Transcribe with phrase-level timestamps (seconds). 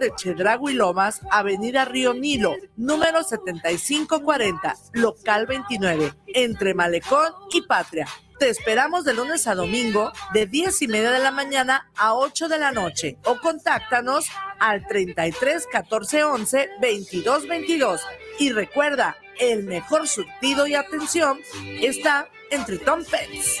[0.00, 8.08] de Chedragui Lomas, Avenida Río Nilo, número 7540, local 29, entre Malecón y Patria.
[8.40, 12.48] Te esperamos de lunes a domingo de 10 y media de la mañana a 8
[12.48, 14.26] de la noche o contáctanos
[14.58, 18.00] al 33 14 11 22 22.
[18.38, 21.38] Y recuerda, el mejor surtido y atención
[21.82, 23.60] está entre Tom Pets.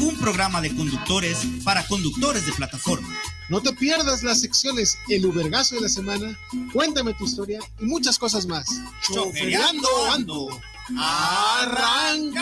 [0.00, 3.08] un programa de conductores para conductores de plataforma
[3.48, 6.38] no te pierdas las secciones El Ubergazo de la Semana,
[6.72, 8.66] Cuéntame tu historia y muchas cosas más.
[9.10, 10.60] Chofereando Ando.
[10.98, 12.38] ¡Arrancamos!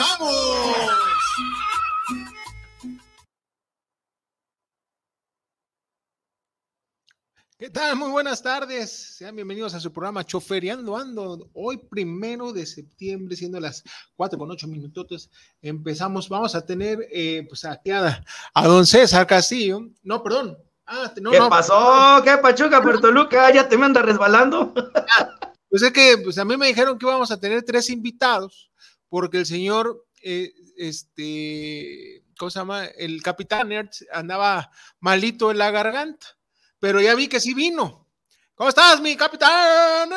[7.59, 7.97] ¿Qué tal?
[7.97, 9.17] Muy buenas tardes.
[9.17, 11.49] Sean bienvenidos a su programa Choferiando Ando.
[11.55, 13.83] Hoy, primero de septiembre, siendo las
[14.15, 15.31] 4 con 8 minutos,
[15.63, 16.29] empezamos.
[16.29, 19.89] Vamos a tener, eh, pues, aquí a, a don César Castillo.
[20.03, 22.23] No, perdón, Ah, ¿Qué pasó?
[22.23, 23.53] ¿Qué pachuca, Puerto Luca?
[23.53, 24.73] ¿Ya te me andas resbalando?
[25.69, 28.71] pues es que pues a mí me dijeron que íbamos a tener tres invitados,
[29.09, 32.85] porque el señor, eh, este, ¿cómo se llama?
[32.85, 36.36] El capitán Ertz andaba malito en la garganta,
[36.81, 38.07] pero ya vi que sí vino.
[38.55, 40.11] ¿Cómo estás, mi capitán?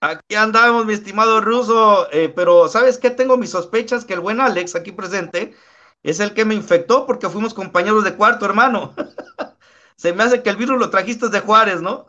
[0.00, 3.10] Aquí andamos, mi estimado ruso, eh, pero ¿sabes qué?
[3.10, 5.54] Tengo mis sospechas que el buen Alex aquí presente
[6.02, 8.94] es el que me infectó porque fuimos compañeros de cuarto, hermano.
[9.96, 12.06] Se me hace que el virus lo trajiste de Juárez, ¿no?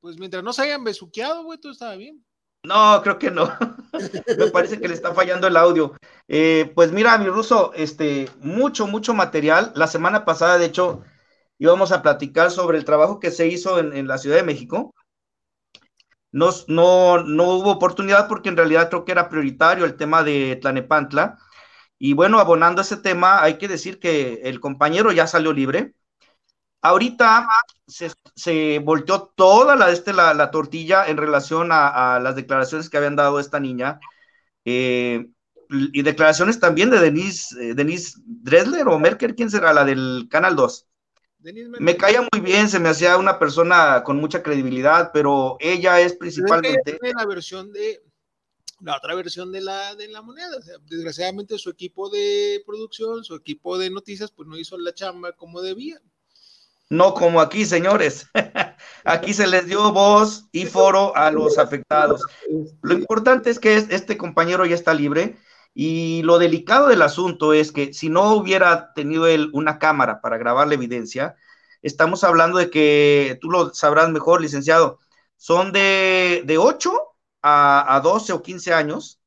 [0.00, 2.24] Pues mientras no se hayan besuqueado, güey, todo estaba bien.
[2.62, 3.50] No, creo que no.
[4.38, 5.96] me parece que le está fallando el audio.
[6.28, 9.72] Eh, pues mira, mi ruso, este, mucho, mucho material.
[9.74, 11.02] La semana pasada, de hecho,
[11.58, 14.94] íbamos a platicar sobre el trabajo que se hizo en, la Ciudad de México.
[16.30, 20.56] No, no, no hubo oportunidad porque en realidad creo que era prioritario el tema de
[20.56, 21.38] Tlanepantla.
[21.98, 25.94] Y bueno, abonando ese tema, hay que decir que el compañero ya salió libre.
[26.80, 27.48] Ahorita
[27.86, 33.40] se, volteó toda la, este, la, tortilla en relación a, las declaraciones que habían dado
[33.40, 33.98] esta niña.
[34.64, 35.26] Eh,
[35.70, 39.72] y declaraciones también de Denise, eh, Denise Dresler o Merker, ¿quién será?
[39.72, 40.87] La del Canal 2.
[41.40, 46.14] Me caía muy bien, se me hacía una persona con mucha credibilidad, pero ella es
[46.14, 46.98] principalmente...
[47.00, 48.02] la versión de,
[48.80, 50.56] la otra versión de la, de la moneda.
[50.86, 55.60] desgraciadamente su equipo de producción, su equipo de noticias, pues no hizo la chamba como
[55.60, 56.00] debía.
[56.90, 58.26] No como aquí, señores.
[59.04, 62.22] aquí se les dio voz y foro a los afectados.
[62.82, 65.36] Lo importante es que este compañero ya está libre
[65.80, 70.36] y lo delicado del asunto es que si no hubiera tenido él una cámara para
[70.36, 71.36] grabar la evidencia,
[71.82, 74.98] estamos hablando de que, tú lo sabrás mejor, licenciado,
[75.36, 76.90] son de, de 8
[77.42, 79.20] a, a 12 o 15 años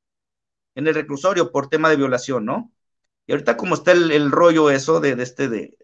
[0.75, 2.73] en el reclusorio por tema de violación, ¿no?
[3.27, 5.77] Y ahorita como está el, rollo eso de, de este de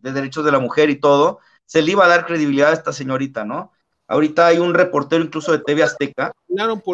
[0.00, 2.92] de derechos de la mujer y todo, se le iba a dar credibilidad a esta
[2.92, 3.72] señorita, ¿no?
[4.08, 6.32] Ahorita hay un reportero incluso de TV Azteca.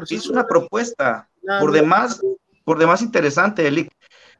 [0.06, 0.16] Sí.
[0.16, 1.30] Es una propuesta,
[1.60, 2.20] por demás,
[2.66, 3.92] por demás interesante, Elic.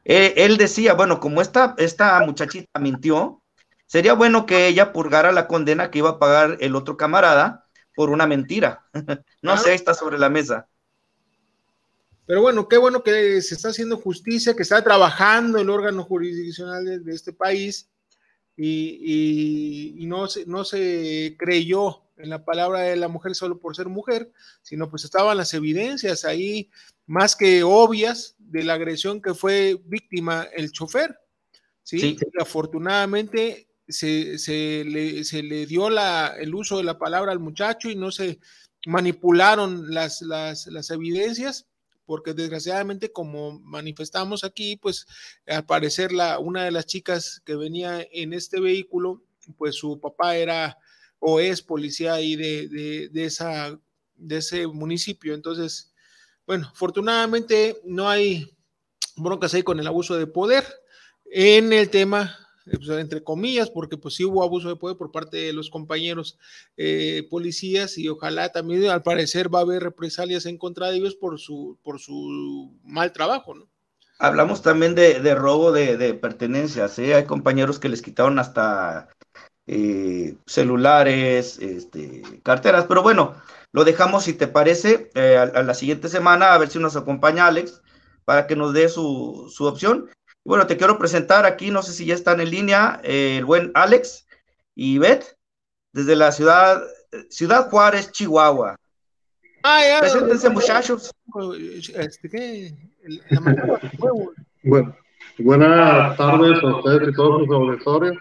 [0.03, 3.41] Eh, él decía, bueno, como esta, esta muchachita mintió,
[3.85, 7.65] sería bueno que ella purgara la condena que iba a pagar el otro camarada
[7.95, 8.85] por una mentira.
[9.41, 10.67] no sé, está sobre la mesa.
[12.25, 17.05] Pero bueno, qué bueno que se está haciendo justicia, que está trabajando el órgano jurisdiccional
[17.05, 17.89] de este país
[18.57, 23.87] y, no, se, no se creyó en la palabra de la mujer solo por ser
[23.87, 24.33] mujer,
[24.63, 26.69] sino pues estaban las evidencias ahí
[27.07, 31.17] más que obvias de la agresión que fue víctima el chofer.
[31.83, 34.37] Sí, afortunadamente se,
[34.85, 38.39] le, dio la, el uso de la palabra al muchacho y no se
[38.85, 41.65] manipularon las, las, las evidencias
[42.07, 45.05] porque desgraciadamente como manifestamos aquí, pues
[45.45, 49.23] al parecer la, una de las chicas que venía en este vehículo,
[49.57, 50.77] pues su papá era
[51.19, 53.77] o es policía ahí de, de, esa,
[54.15, 55.33] de ese municipio.
[55.33, 55.86] Entonces,
[56.47, 58.49] bueno, afortunadamente no hay
[59.17, 60.63] broncas ahí con el abuso de poder.
[61.29, 62.35] En el tema
[62.65, 65.69] eh, pues, entre comillas, porque pues sí hubo abuso de poder por parte de los
[65.69, 66.37] compañeros
[66.75, 71.15] eh, policías y ojalá también al parecer va a haber represalias en contra de ellos
[71.15, 73.69] por su, por su mal trabajo, ¿no?
[74.19, 77.13] Hablamos también de, robo de, pertenencias, ¿eh?
[77.13, 79.09] hay compañeros que les quitaron hasta
[79.67, 82.85] eh, celulares, este, carteras.
[82.85, 83.35] Pero bueno,
[83.71, 87.47] lo dejamos, si te parece, eh, a, la siguiente semana, a ver si nos acompaña
[87.47, 87.81] Alex
[88.25, 90.09] para que nos dé su, su opción.
[90.43, 94.25] Bueno, te quiero presentar aquí, no sé si ya están en línea, el buen Alex
[94.75, 95.37] y Beth,
[95.91, 96.81] desde la ciudad,
[97.29, 98.77] Ciudad Juárez, Chihuahua.
[99.63, 101.11] Ah, ya, Preséntense, muchachos.
[101.95, 102.73] Este,
[104.63, 104.95] bueno,
[105.39, 108.17] buenas tardes a ustedes y todos sus auditores.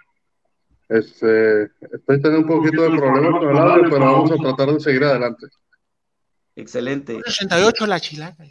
[0.89, 4.81] Este, estoy teniendo un poquito de problemas con el audio, pero vamos a tratar de
[4.81, 5.47] seguir adelante.
[6.55, 7.17] Excelente.
[7.17, 8.45] 88 la chilaca.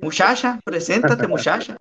[0.00, 1.76] Muchacha, preséntate, muchacha.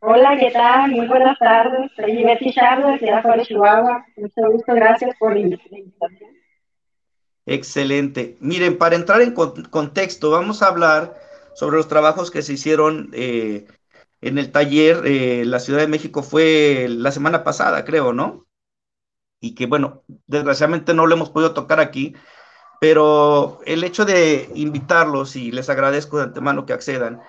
[0.00, 0.92] Hola, ¿qué tal?
[0.92, 1.90] Muy buenas tardes.
[1.96, 4.04] Soy Betty Charlo de Ciudad Juárez, Chihuahua.
[4.16, 5.92] Mucho gusto, gracias por la invitación.
[7.46, 8.36] Excelente.
[8.40, 11.16] Miren, para entrar en contexto, vamos a hablar
[11.54, 13.66] sobre los trabajos que se hicieron eh,
[14.20, 15.02] en el taller.
[15.06, 18.46] Eh, la Ciudad de México fue la semana pasada, creo, ¿no?
[19.46, 22.14] Y que bueno, desgraciadamente no lo hemos podido tocar aquí,
[22.80, 27.20] pero el hecho de invitarlos y les agradezco de antemano que accedan,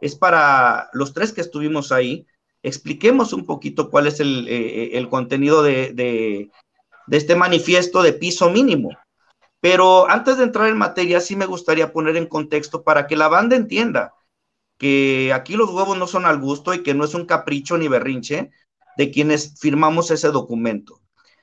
[0.00, 2.26] es para los tres que estuvimos ahí,
[2.62, 6.50] expliquemos un poquito cuál es el, eh, el contenido de,
[7.10, 8.90] este manifiesto de piso mínimo.
[9.60, 13.28] Pero antes de entrar en materia, sí me gustaría poner en contexto para que la
[13.28, 14.12] banda entienda
[14.76, 17.88] que aquí los huevos no son al gusto y que no es un capricho ni
[17.88, 18.50] berrinche
[18.98, 21.00] de quienes firmamos ese documento.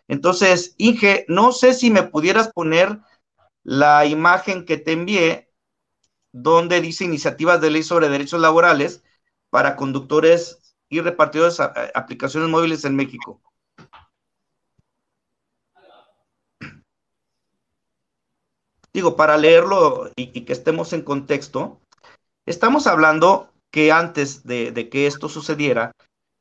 [0.07, 2.99] Entonces, Inge, no sé si me pudieras poner
[3.63, 5.49] la imagen que te envié,
[6.31, 9.03] donde dice iniciativas de ley sobre derechos laborales
[9.49, 13.41] para conductores y repartidores de aplicaciones móviles en México.
[18.93, 21.79] Digo, para leerlo y, que estemos en contexto,
[22.45, 25.93] estamos hablando que antes de, de que esto sucediera,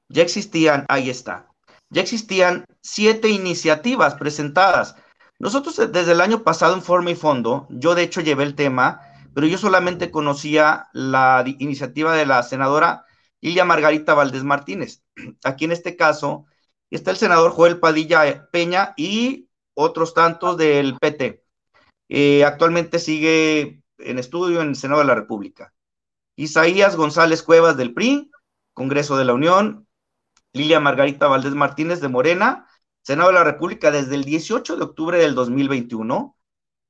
[0.08, 1.46] ya existían, ahí está,
[1.90, 4.96] ya existían siete iniciativas presentadas.
[5.38, 8.54] Nosotros eh, desde el año pasado en forma y fondo, yo de hecho llevé el
[8.54, 9.00] tema,
[9.34, 13.04] pero yo solamente conocía la iniciativa de la senadora
[13.40, 15.02] Ilia Margarita Valdés Martínez.
[15.44, 16.46] Aquí en este caso
[16.90, 21.42] está el senador Joel Padilla Peña y otros tantos del PT.
[22.08, 25.72] Eh, actualmente sigue en estudio en el Senado de la República.
[26.36, 28.30] Isaías González Cuevas del PRI,
[28.74, 29.86] Congreso de la Unión,
[30.52, 32.66] Lilia Margarita Valdés Martínez de Morena,
[33.02, 36.36] Senado de la República desde el 18 de octubre del 2021,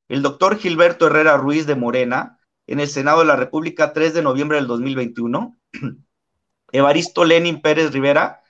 [0.09, 4.23] el doctor Gilberto Herrera Ruiz de Morena, en el Senado de la República 3 de
[4.23, 5.57] noviembre del 2021,
[6.73, 8.43] Evaristo Lenin Pérez Rivera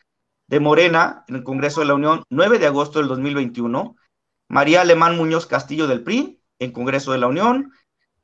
[0.47, 3.97] de Morena, en el Congreso de la Unión 9 de agosto del 2021,
[4.49, 7.73] María Alemán Muñoz Castillo del PRI, en Congreso de la Unión,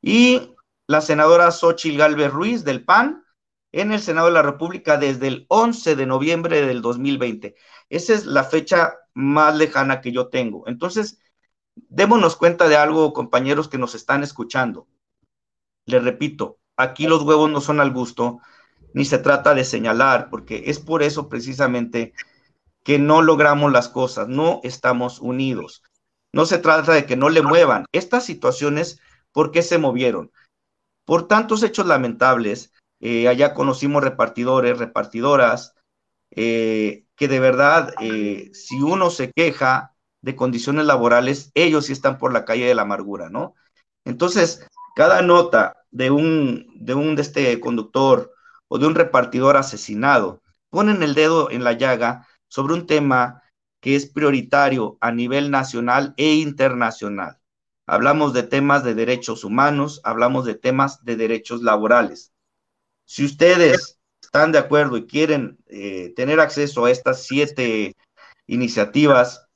[0.01, 0.55] y
[0.87, 3.23] la senadora Xochil Galvez Ruiz del PAN,
[3.71, 7.55] en el Senado de la República desde el 11 de noviembre del 2020.
[7.89, 10.67] Esa es la fecha más lejana que yo tengo.
[10.67, 11.19] Entonces,
[11.75, 14.87] démonos cuenta de algo, compañeros que nos están escuchando.
[15.85, 18.39] Les repito, aquí los huevos no son al gusto,
[18.93, 22.13] ni se trata de señalar, porque es por eso precisamente
[22.83, 25.83] que no logramos las cosas, no estamos unidos.
[26.33, 27.85] No se trata de que no le muevan.
[27.91, 28.99] Estas situaciones,
[29.31, 30.31] ¿por qué se movieron?
[31.05, 35.73] Por tantos hechos lamentables, eh, allá conocimos repartidores, repartidoras,
[36.31, 42.17] eh, que de verdad, eh, si uno se queja de condiciones laborales, ellos sí están
[42.17, 43.55] por la calle de la amargura, ¿no?
[44.05, 44.65] Entonces,
[44.95, 48.33] cada nota de un, de un de este conductor
[48.67, 53.41] o de un repartidor asesinado ponen el dedo en la llaga sobre un tema
[53.81, 57.39] que es prioritario a nivel nacional e internacional.
[57.87, 62.31] Hablamos de temas de derechos humanos, hablamos de temas de derechos laborales.
[63.05, 63.96] Si ustedes
[64.27, 67.95] están de acuerdo y quieren eh, tener acceso a estas siete
[68.45, 69.47] iniciativas,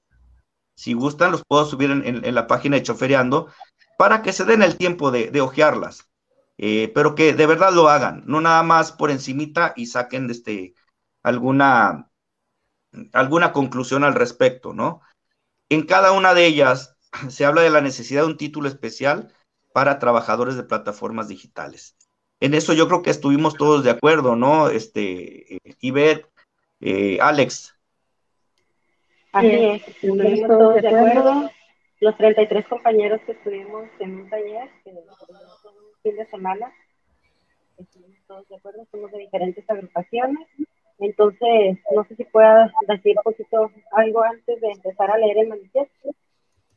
[0.75, 3.51] si gustan, los puedo subir en, la página de Chofereando
[3.97, 6.09] para que se den el tiempo de, de ojearlas,
[6.57, 10.73] eh, pero que de verdad lo hagan, no nada más por encimita y saquen este,
[11.21, 12.09] alguna,
[13.11, 15.01] alguna conclusión al respecto, ¿no?
[15.67, 16.95] En cada una de ellas
[17.27, 19.33] se habla de la necesidad de un título especial
[19.73, 21.97] para trabajadores de plataformas digitales
[22.41, 24.69] en eso yo creo que estuvimos todos de acuerdo, ¿no?
[24.69, 26.25] Este, Ivette,
[26.81, 27.77] eh, Alex.
[29.31, 31.51] Así es, estuvimos todos de acuerdo.
[31.99, 34.97] Los 33 compañeros que estuvimos en un taller, que un
[36.01, 36.73] fin de semana,
[37.77, 40.47] estuvimos todos de acuerdo, somos de diferentes agrupaciones.
[40.97, 45.47] Entonces, no sé si pueda decir un poquito algo antes de empezar a leer el
[45.47, 46.09] manifiesto.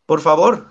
[0.04, 0.71] Por favor.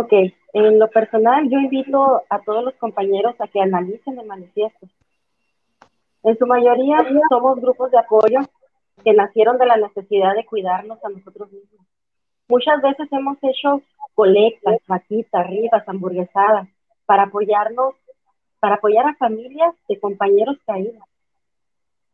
[0.00, 0.12] Ok,
[0.52, 4.86] en lo personal yo invito a todos los compañeros a que analicen el manifiesto.
[6.22, 8.38] En su mayoría somos grupos de apoyo
[9.02, 11.84] que nacieron de la necesidad de cuidarnos a nosotros mismos.
[12.46, 13.82] Muchas veces hemos hecho
[14.14, 16.68] colectas, vaquitas, ribas, hamburguesadas,
[17.04, 17.94] para apoyarnos,
[18.60, 21.02] para apoyar a familias de compañeros caídos,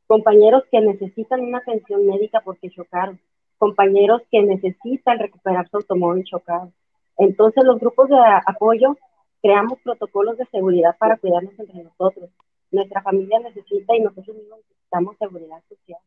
[0.07, 3.21] compañeros que necesitan una atención médica porque chocaron,
[3.59, 6.73] compañeros que necesitan recuperar su automóvil chocado.
[7.16, 8.16] Entonces los grupos de
[8.47, 8.97] apoyo
[9.42, 12.30] creamos protocolos de seguridad para cuidarnos entre nosotros.
[12.71, 16.00] Nuestra familia necesita y nosotros mismos necesitamos seguridad social.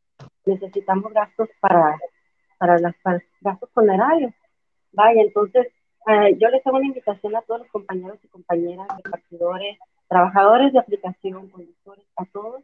[0.45, 1.97] Necesitamos gastos para,
[2.57, 2.95] para, las,
[3.41, 4.33] gastos funerarios.
[4.91, 5.67] Vaya, entonces
[6.07, 10.79] eh, yo les hago una invitación a todos los compañeros y compañeras, repartidores, trabajadores de
[10.79, 12.63] aplicación, conductores, a todos,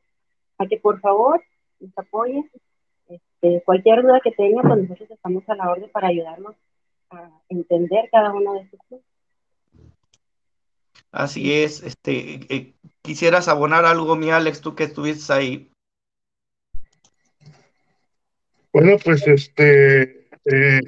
[0.57, 1.41] a que por favor
[1.79, 2.50] nos apoyen.
[3.07, 6.55] Este, cualquier duda que tengan, pues nosotros estamos a la orden para ayudarnos
[7.13, 9.13] a entender cada uno de estos puntos.
[11.12, 15.72] Así es, este, eh, quisieras abonar algo, mi Alex, tú que estuviste ahí.
[18.74, 20.82] Bueno, pues este eh,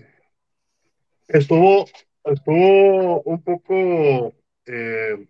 [1.27, 1.85] estuvo,
[2.23, 4.33] estuvo un poco
[4.65, 5.27] eh,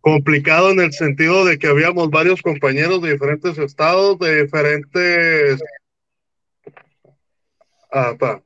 [0.00, 5.62] complicado en el sentido de que habíamos varios compañeros de diferentes estados, de diferentes.
[7.90, 8.42] Ah, pa.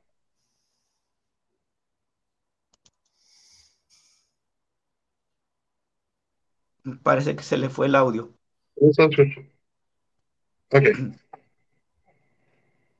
[7.03, 8.33] Parece que se le fue el audio.
[10.69, 10.83] Ok.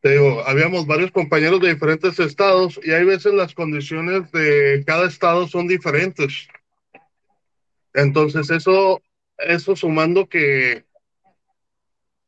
[0.02, 5.08] Te digo, habíamos varios compañeros de diferentes estados y hay veces las condiciones de cada
[5.08, 6.48] estado son diferentes.
[7.94, 9.02] Entonces, eso,
[9.38, 10.86] eso sumando que,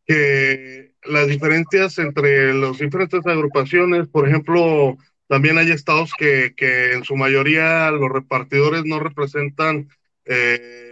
[0.05, 4.97] que las diferencias entre las diferentes agrupaciones, por ejemplo,
[5.27, 9.89] también hay estados que, que en su mayoría los repartidores no representan
[10.25, 10.88] eh,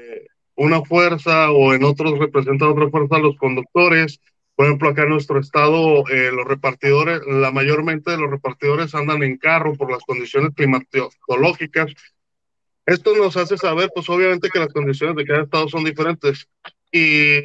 [0.58, 4.20] una fuerza o en otros representa otra fuerza los conductores.
[4.56, 9.22] Por ejemplo, acá en nuestro estado, eh, los repartidores, la mayormente de los repartidores andan
[9.22, 11.94] en carro por las condiciones climatológicas.
[12.88, 16.48] Esto nos hace saber, pues obviamente que las condiciones de cada estado son diferentes.
[16.92, 17.36] Y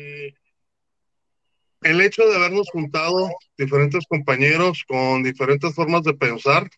[1.83, 3.29] el hecho de habernos juntado
[3.59, 6.71] diferentes compañeros con diferentes formas de pensar,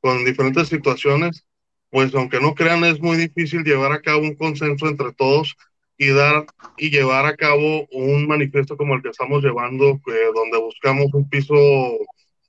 [0.00, 1.44] con diferentes situaciones,
[1.90, 5.56] pues aunque no crean, es muy difícil llevar a cabo un consenso entre todos
[6.00, 6.46] y dar
[6.78, 10.00] y llevar a cabo un manifiesto como el que estamos llevando,
[10.34, 11.54] donde buscamos un piso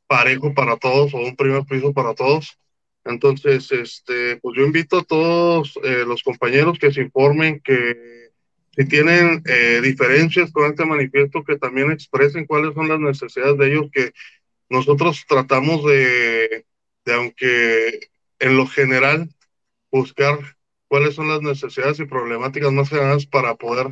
[0.08, 2.58] parejo para todos o un primer piso para todos.
[3.04, 8.30] Entonces, este, pues yo invito a todos eh, los compañeros que se informen que
[8.74, 13.68] si tienen eh, diferencias con este manifiesto, que también expresen cuáles son las necesidades de
[13.68, 14.14] ellos, que
[14.70, 16.66] nosotros tratamos de,
[17.04, 18.00] de aunque
[18.40, 19.28] en lo general,
[19.92, 20.40] buscar
[20.92, 23.92] cuáles son las necesidades y problemáticas más grandes para poder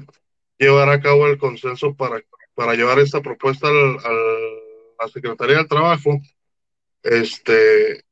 [0.57, 2.21] llevar a cabo el consenso para,
[2.55, 4.11] para llevar esta propuesta al, a
[4.99, 6.19] la Secretaría del Trabajo,
[7.01, 8.03] este,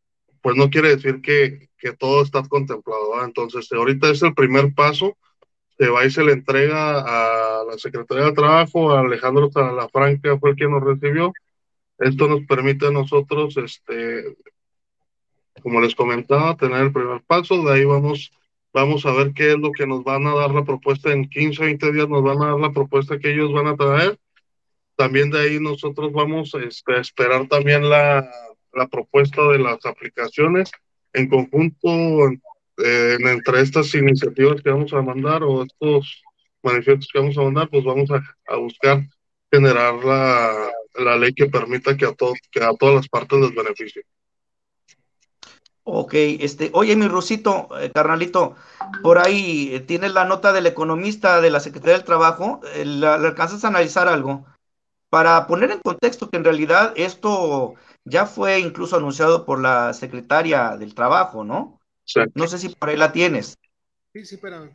[0.41, 3.25] pues no quiere decir que, que todo está contemplado.
[3.25, 5.17] Entonces, ahorita es el primer paso,
[5.77, 9.51] se va y se le entrega a la Secretaría del Trabajo, a Alejandro
[9.91, 11.33] Franca fue el quien nos recibió.
[11.97, 14.37] Esto nos permite a nosotros, este,
[15.61, 18.31] como les comentaba, tener el primer paso, de ahí vamos
[18.77, 21.63] Vamos a ver qué es lo que nos van a dar la propuesta en 15
[21.63, 24.19] o 20 días, nos van a dar la propuesta que ellos van a traer.
[24.95, 28.29] También de ahí nosotros vamos este, a esperar también la,
[28.73, 30.69] la propuesta de las aplicaciones
[31.11, 32.29] en conjunto
[32.77, 36.21] eh, entre estas iniciativas que vamos a mandar o estos
[36.61, 39.01] manifiestos que vamos a mandar, pues vamos a, a buscar
[39.51, 40.69] generar la,
[41.03, 44.03] la, ley que permita que a, todo, que a todas las partes les beneficie.
[45.89, 48.57] Ok, este, oye, mi Rusito, eh, carnalito,
[49.01, 53.07] por ahí eh, tienes la nota del economista de la Secretaría del Trabajo, eh, ¿le
[53.07, 54.45] alcanzas a analizar algo?
[55.09, 60.75] Para poner en contexto que en realidad esto ya fue incluso anunciado por la Secretaria
[60.75, 61.79] del Trabajo, ¿no?
[62.03, 62.19] Sí.
[62.35, 63.57] No sé si por ahí la tienes.
[64.11, 64.69] Sí, sí, pero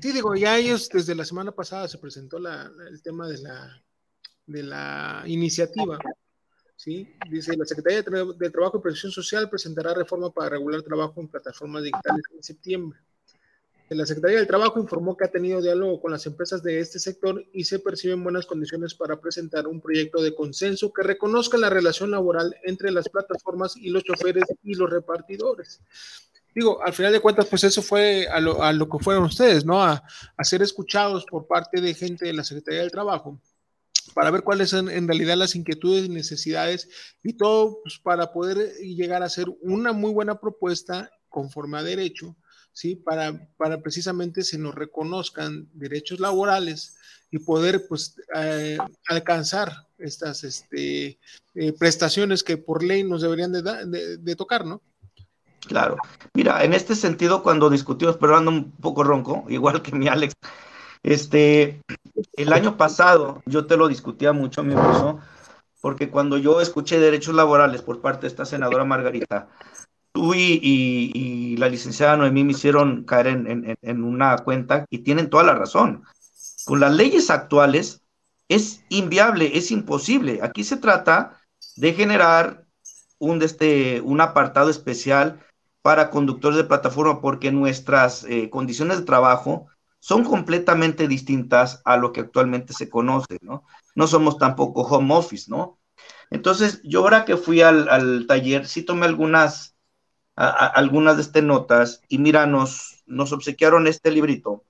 [0.00, 3.80] Sí, digo, ya ellos desde la semana pasada se presentó la, el tema de la,
[4.46, 6.00] de la iniciativa
[6.76, 7.08] ¿sí?
[7.30, 11.82] Dice, la Secretaría de, Trabajo y Protección Social presentará reforma para regular trabajo en plataformas
[11.82, 12.98] digitales en septiembre.
[13.88, 17.44] La Secretaría del Trabajo informó que ha tenido diálogo con las empresas de este sector
[17.52, 22.10] y se perciben buenas condiciones para presentar un proyecto de consenso que reconozca la relación
[22.10, 25.80] laboral entre las plataformas y los choferes y los repartidores.
[26.52, 29.80] Digo, al final de cuentas, pues eso fue a lo, que fueron ustedes, ¿no?
[29.80, 30.02] A,
[30.36, 33.38] a ser escuchados por parte de gente de la Secretaría del Trabajo
[34.14, 36.88] para ver cuáles son en realidad las inquietudes y necesidades
[37.22, 42.36] y todo pues, para poder llegar a hacer una muy buena propuesta conforme a derecho,
[42.72, 42.96] ¿sí?
[42.96, 46.96] Para, para precisamente se nos reconozcan derechos laborales
[47.30, 51.18] y poder pues eh, alcanzar estas este,
[51.54, 54.82] eh, prestaciones que por ley nos deberían de, de, tocar, ¿no?
[55.66, 55.96] Claro.
[56.34, 60.34] Mira, en este sentido, cuando discutimos, pero ando un poco ronco, igual que mi Alex,
[61.02, 61.82] este,
[62.34, 65.18] el año pasado yo te lo discutía mucho, mi esposo,
[65.80, 69.48] porque cuando yo escuché derechos laborales por parte de esta senadora Margarita,
[70.12, 75.54] tú y, la licenciada Noemí me hicieron caer en, una cuenta y tienen toda la
[75.54, 76.04] razón.
[76.64, 78.02] Con las leyes actuales
[78.48, 80.40] es inviable, es imposible.
[80.42, 81.40] Aquí se trata
[81.76, 82.64] de generar
[83.18, 85.40] un, este, un apartado especial
[85.82, 89.68] para conductores de plataforma porque nuestras eh, condiciones de trabajo
[90.06, 93.64] son completamente distintas a lo que actualmente se conoce, ¿no?
[93.96, 95.80] No somos tampoco home office, ¿no?
[96.30, 99.76] Entonces, yo ahora que fui al, al taller, sí tomé algunas
[100.36, 104.62] algunas de estas notas y mira, nos, nos obsequiaron este librito.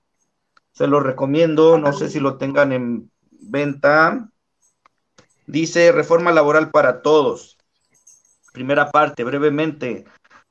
[0.71, 4.31] Se lo recomiendo, no sé si lo tengan en venta.
[5.45, 7.59] Dice Reforma Laboral para Todos.
[8.53, 10.05] Primera parte, brevemente.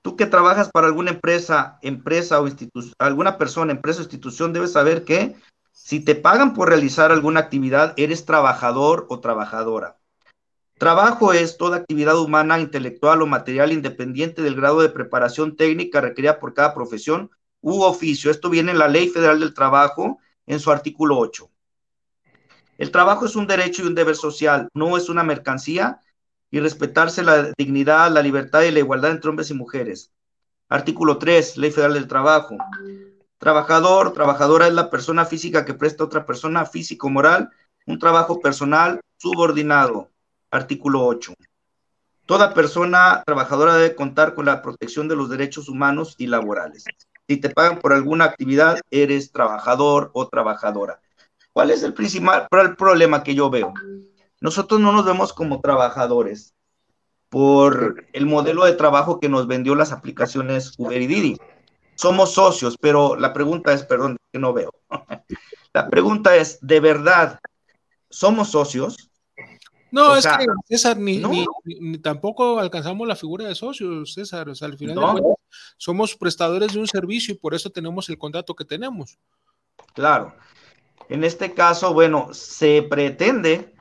[0.07, 4.71] Tú que trabajas para alguna empresa, empresa o institución, alguna persona, empresa o institución, debes
[4.71, 5.35] saber que
[5.73, 9.99] si te pagan por realizar alguna actividad, eres trabajador o trabajadora.
[10.79, 16.39] Trabajo es toda actividad humana, intelectual o material independiente del grado de preparación técnica requerida
[16.39, 18.31] por cada profesión u oficio.
[18.31, 21.51] Esto viene en la Ley Federal del Trabajo en su artículo 8.
[22.79, 25.99] El trabajo es un derecho y un deber social, no es una mercancía
[26.51, 30.13] y respetarse la dignidad, la libertad y la igualdad entre hombres y mujeres.
[30.69, 32.57] Artículo 3, Ley Federal del Trabajo.
[33.39, 37.51] Trabajador, trabajadora es la persona física que presta a otra persona físico-moral
[37.87, 40.11] un trabajo personal subordinado
[40.51, 41.35] Artículo 8.
[42.25, 46.85] Toda persona trabajadora debe contar con la protección de los derechos humanos y laborales.
[47.29, 51.01] Si te pagan por alguna actividad, eres trabajador o trabajadora.
[51.53, 53.75] ¿Cuál es el principal problema que yo veo?
[54.41, 56.55] Nosotros no nos vemos como trabajadores
[57.29, 61.37] por el modelo de trabajo que nos vendió las aplicaciones Uber y Didi.
[61.95, 64.73] Somos socios, pero la pregunta es, perdón, que no veo.
[65.73, 67.39] La pregunta es, ¿de verdad
[68.09, 69.11] somos socios?
[69.91, 71.23] No, es que César, ni,
[72.03, 74.49] tampoco alcanzamos la figura de socios, César.
[74.49, 75.35] O sea, al final de cuentas,
[75.77, 79.19] somos prestadores de un servicio y por eso tenemos el contrato que tenemos.
[79.95, 80.35] Claro.
[81.09, 83.75] En este caso, bueno, se pretende,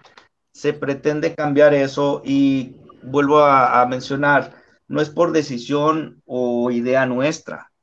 [0.56, 4.54] se pretende cambiar eso y vuelvo a, mencionar,
[4.88, 7.74] no es por decisión o idea nuestra.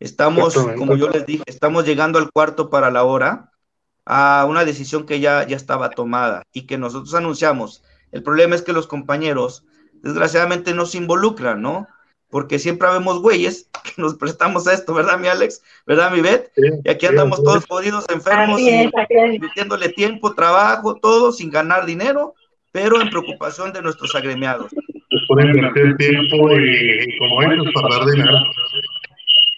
[0.00, 3.52] Estamos, como yo les dije, estamos llegando al cuarto para la hora
[4.04, 7.84] a una decisión que ya, ya estaba tomada y que nosotros anunciamos.
[8.10, 9.64] El problema es que los compañeros,
[10.02, 11.86] desgraciadamente, no se involucran, ¿no?
[12.36, 15.62] Porque siempre vemos güeyes que nos prestamos a esto, ¿verdad, mi Alex?
[15.86, 16.52] ¿Verdad, mi Beth?
[16.84, 18.60] y aquí andamos todos jodidos, enfermos,
[19.40, 22.34] metiéndole tiempo, trabajo, todo, sin ganar dinero,
[22.72, 24.70] pero en preocupación de nuestros agremiados.
[25.28, 28.38] Pueden tiempo y, como ellos, para dar dinero.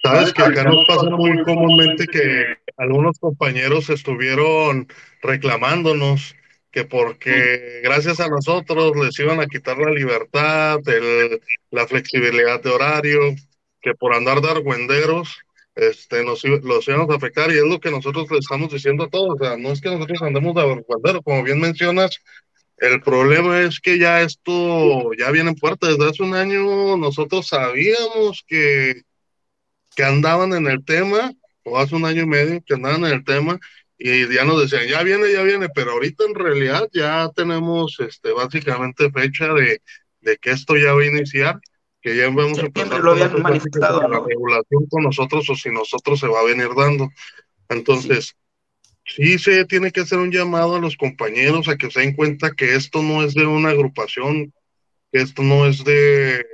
[0.05, 4.87] Sabes que acá nos pasa muy comúnmente que algunos compañeros estuvieron
[5.21, 6.37] reclamándonos
[6.79, 10.79] que porque gracias a nosotros les iban a quitar la libertad,
[11.73, 13.21] la flexibilidad de horario,
[13.83, 15.39] que por andar de argüenderos
[15.75, 19.11] este, nos, los íbamos a afectar y es lo que nosotros le estamos diciendo a
[19.11, 19.41] todos.
[19.41, 22.21] O sea, no es que nosotros andemos de argüenderos, como bien mencionas,
[22.77, 25.89] el problema es que ya esto ya viene en puerta.
[25.89, 29.03] Desde hace un año nosotros sabíamos que,
[29.97, 31.33] que andaban en el tema
[31.65, 33.59] o hace un año y medio que andaban en el tema
[33.99, 38.33] y ya nos decían, ya viene, ya viene, pero ahorita en realidad ya tenemos este,
[38.33, 39.83] básicamente fecha de,
[40.21, 41.61] de que esto ya va a iniciar,
[42.01, 46.21] que ya vamos a empezar lo habían manifestado, la regulación con nosotros o si nosotros
[46.21, 47.11] se va a venir dando.
[47.69, 48.37] Entonces,
[49.05, 49.37] sí.
[49.37, 52.53] sí se tiene que hacer un llamado a los compañeros a que se den cuenta
[52.53, 54.55] que esto no es de una agrupación,
[55.11, 56.47] que esto no es de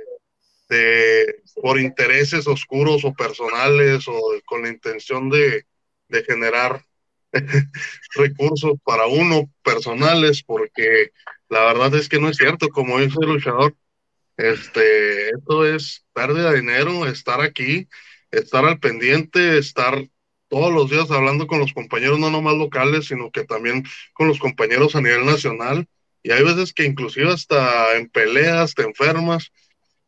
[0.69, 5.65] de, por intereses oscuros o personales o con la intención de,
[6.09, 6.83] de generar
[8.15, 11.11] recursos para uno personales, porque
[11.49, 13.75] la verdad es que no es cierto, como dice el luchador,
[14.37, 17.87] este, esto es pérdida de dinero, estar aquí,
[18.31, 20.07] estar al pendiente, estar
[20.47, 24.39] todos los días hablando con los compañeros, no nomás locales, sino que también con los
[24.39, 25.87] compañeros a nivel nacional.
[26.23, 29.51] Y hay veces que inclusive hasta en peleas te enfermas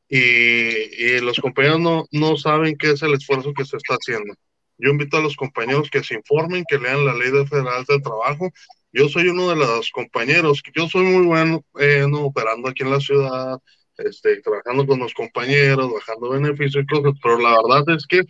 [0.09, 4.33] y, los compañeros no, no saben qué es el esfuerzo que se está haciendo.
[4.77, 8.49] Yo invito a los compañeros que se informen, que lean la ley federal del trabajo.
[8.91, 11.63] Yo soy uno de los compañeros, yo soy muy bueno
[12.21, 13.57] operando aquí en la ciudad,
[13.97, 18.21] este, trabajando con los compañeros, bajando beneficios y cosas, pero la verdad es que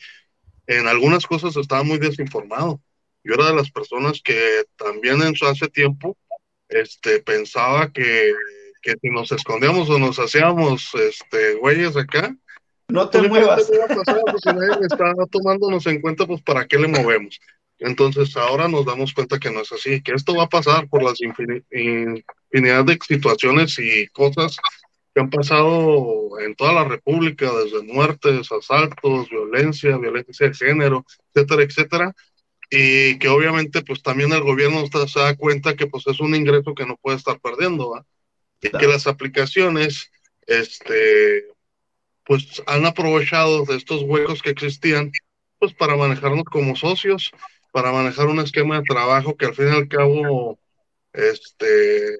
[0.67, 2.81] en algunas cosas estaba muy desinformado.
[3.23, 6.17] Yo era de las personas que también en su hace tiempo
[6.69, 8.33] este, pensaba que,
[8.81, 12.35] que si nos escondíamos o nos hacíamos este, güeyes acá,
[12.89, 13.69] no te muevas.
[13.69, 17.39] Pues, si nadie está tomándonos en cuenta, pues ¿para qué le movemos?
[17.79, 21.03] Entonces ahora nos damos cuenta que no es así, que esto va a pasar por
[21.03, 24.57] las infinidad de situaciones y cosas
[25.13, 31.63] que han pasado en toda la República, desde muertes, asaltos, violencia, violencia de género, etcétera,
[31.63, 32.15] etcétera,
[32.69, 36.73] y que obviamente pues también el gobierno se da cuenta que pues es un ingreso
[36.73, 38.05] que no puede estar perdiendo, ¿va?
[38.61, 40.11] y que las aplicaciones,
[40.45, 41.45] este,
[42.27, 45.11] pues han aprovechado de estos huecos que existían,
[45.59, 47.31] pues para manejarnos como socios,
[47.71, 50.59] para manejar un esquema de trabajo que al fin y al cabo,
[51.13, 52.17] este,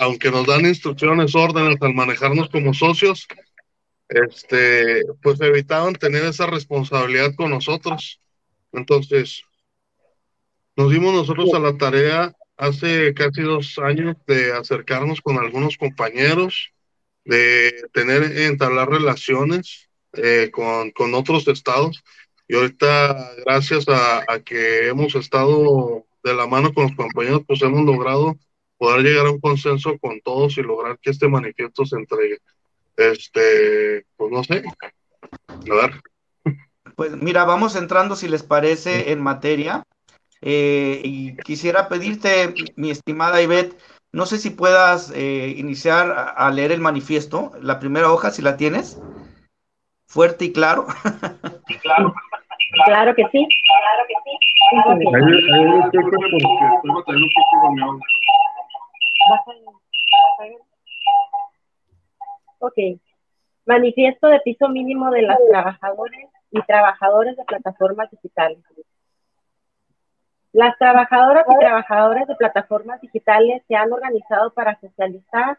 [0.00, 3.28] aunque nos dan instrucciones, órdenes al manejarnos como socios,
[4.08, 8.20] este, pues evitaban tener esa responsabilidad con nosotros.
[8.72, 9.44] Entonces,
[10.74, 16.72] nos dimos nosotros a la tarea hace casi dos años de acercarnos con algunos compañeros,
[17.24, 22.02] de tener, entablar relaciones eh, con, con, otros estados.
[22.48, 27.62] Y ahorita, gracias a, a, que hemos estado de la mano con los compañeros, pues
[27.62, 28.36] hemos logrado
[28.76, 32.38] poder llegar a un consenso con todos y lograr que este manifiesto se entregue.
[32.96, 34.62] Este, pues no sé.
[35.70, 36.00] A ver.
[36.96, 39.84] Pues mira, vamos entrando, si les parece, en materia.
[40.40, 43.78] Eh, y quisiera pedirte, mi estimada Ivette,
[44.12, 48.58] no sé si puedas eh, iniciar a, leer el manifiesto, la primera hoja, si la
[48.58, 49.00] tienes,
[50.06, 50.86] fuerte y claro.
[51.82, 52.14] claro.
[52.84, 53.46] Claro que sí.
[53.66, 54.38] Claro que sí.
[62.58, 63.00] Ok.
[63.66, 68.58] Manifiesto de piso mínimo de las trabajadores y trabajadores de plataformas digitales.
[70.52, 75.58] Las trabajadoras y trabajadores de plataformas digitales se han organizado para socializar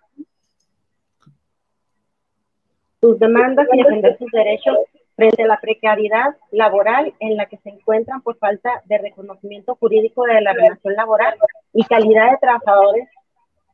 [3.02, 4.78] sus demandas y defender sus derechos
[5.16, 10.26] frente a la precariedad laboral en la que se encuentran por falta de reconocimiento jurídico
[10.26, 11.36] de la relación laboral
[11.74, 13.10] y calidad de trabajadores,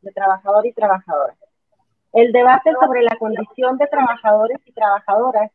[0.01, 1.35] de trabajador y trabajadora.
[2.13, 5.51] El debate sobre la condición de trabajadores y trabajadoras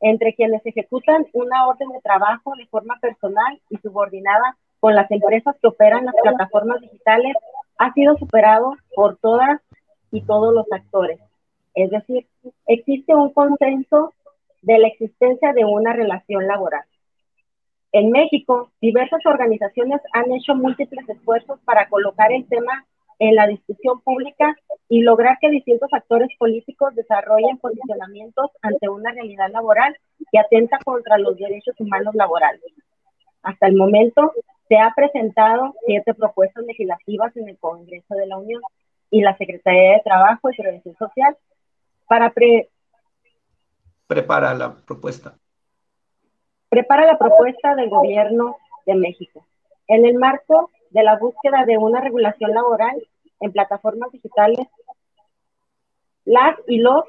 [0.00, 5.56] entre quienes ejecutan una orden de trabajo de forma personal y subordinada con las empresas
[5.62, 7.34] que operan las plataformas digitales
[7.78, 9.58] ha sido superado por todas
[10.12, 11.18] y todos los actores.
[11.72, 12.26] Es decir,
[12.66, 14.12] existe un consenso
[14.60, 16.84] de la existencia de una relación laboral.
[17.92, 22.84] En México, diversas organizaciones han hecho múltiples esfuerzos para colocar el tema
[23.20, 24.54] en la discusión pública
[24.90, 29.96] y lograr que distintos actores políticos desarrollen posicionamientos ante una realidad laboral
[30.30, 32.60] que atenta contra los derechos humanos laborales.
[33.42, 34.32] Hasta el momento,
[34.68, 38.62] se ha presentado siete propuestas legislativas en el Congreso de la Unión
[39.10, 41.36] y la Secretaría de Trabajo y Prevención Social
[42.08, 42.68] para pre
[44.06, 45.34] prepara la propuesta.
[46.68, 49.46] Prepara la propuesta del gobierno de México.
[49.86, 53.06] En el marco de la búsqueda de una regulación laboral
[53.40, 54.66] en plataformas digitales,
[56.24, 57.04] las y los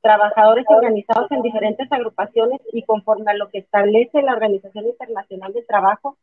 [0.00, 5.66] trabajadores organizados en diferentes agrupaciones y conforme a lo que establece la Organización Internacional del
[5.66, 6.16] Trabajo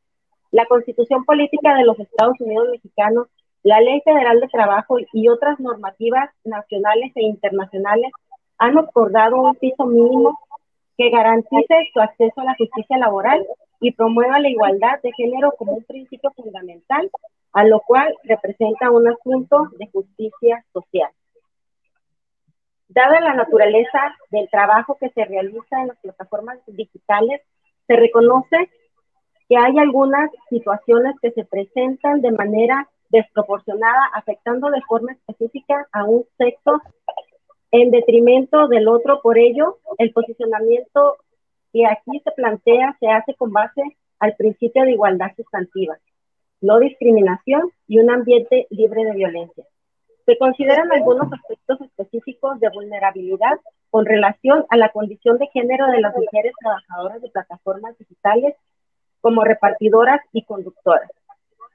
[0.51, 3.27] la Constitución Política de los Estados Unidos Mexicanos,
[3.63, 8.12] la Ley Federal de Trabajo y otras normativas nacionales e internacionales
[8.57, 10.39] han acordado un piso mínimo
[10.97, 13.45] que garantice su acceso a la justicia laboral
[13.79, 17.12] y promueva la igualdad de género como un principio fundamental,
[17.53, 21.12] a lo cual representa un asunto de justicia social.
[22.89, 27.41] Dada la naturaleza del trabajo que se realiza en las plataformas digitales,
[27.86, 28.69] se reconoce
[29.47, 36.03] que hay algunas situaciones que se presentan de manera desproporcionada, afectando de forma específica a
[36.03, 36.81] un sexo
[37.71, 39.21] en detrimento del otro.
[39.21, 41.17] Por ello, el posicionamiento
[41.71, 43.81] que aquí se plantea se hace con base
[44.19, 45.97] al principio de igualdad sustantiva,
[46.62, 49.65] no discriminación y un ambiente libre de violencia.
[50.25, 56.01] Se consideran algunos aspectos específicos de vulnerabilidad con relación a la condición de género de
[56.01, 58.55] las mujeres trabajadoras de plataformas digitales
[59.21, 61.10] como repartidoras y conductoras.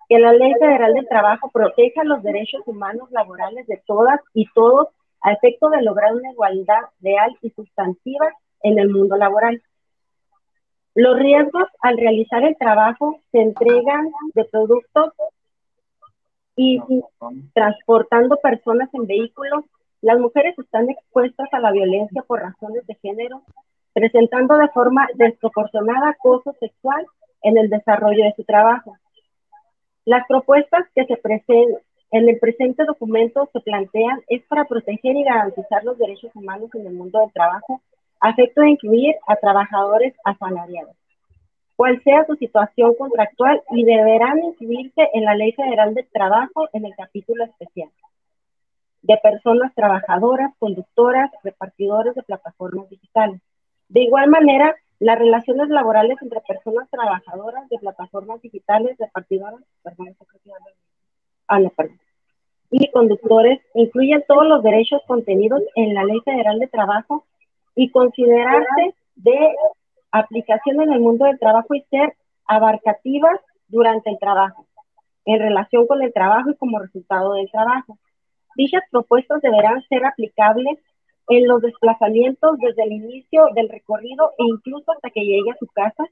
[0.09, 4.89] Que la Ley Federal del Trabajo proteja los derechos humanos laborales de todas y todos
[5.23, 8.29] a efecto de lograr una igualdad real y sustantiva
[8.63, 9.63] en el mundo laboral.
[10.95, 15.13] Los riesgos al realizar el trabajo se entregan de productos
[16.57, 16.81] y
[17.55, 19.65] transportando personas en vehículos.
[20.03, 23.43] Las mujeres están expuestas a la violencia por razones de género
[23.93, 27.07] presentando de forma desproporcionada acoso sexual
[27.43, 28.97] en el desarrollo de su trabajo.
[30.05, 35.25] Las propuestas que se presentan en el presente documento se plantean es para proteger y
[35.25, 37.81] garantizar los derechos humanos en el mundo del trabajo,
[38.21, 40.95] a de incluir a trabajadores asalariados,
[41.75, 46.85] cual sea su situación contractual y deberán incluirse en la Ley Federal de Trabajo en
[46.85, 47.89] el capítulo especial
[49.03, 53.41] de personas trabajadoras, conductoras, repartidores de plataformas digitales.
[53.89, 60.15] De igual manera, las relaciones laborales entre personas trabajadoras de plataformas digitales, repartidoras, perdón,
[61.49, 61.99] ah, no, perdón,
[62.71, 67.27] y conductores incluyen todos los derechos contenidos en la Ley Federal de Trabajo
[67.75, 69.57] y considerarse de
[70.13, 72.15] aplicación en el mundo del trabajo y ser
[72.47, 74.67] abarcativas durante el trabajo,
[75.25, 77.99] en relación con el trabajo y como resultado del trabajo.
[78.55, 80.79] Dichas propuestas deberán ser aplicables
[81.37, 85.67] en los desplazamientos desde el inicio del recorrido e incluso hasta que llegue a su
[85.69, 86.05] casa,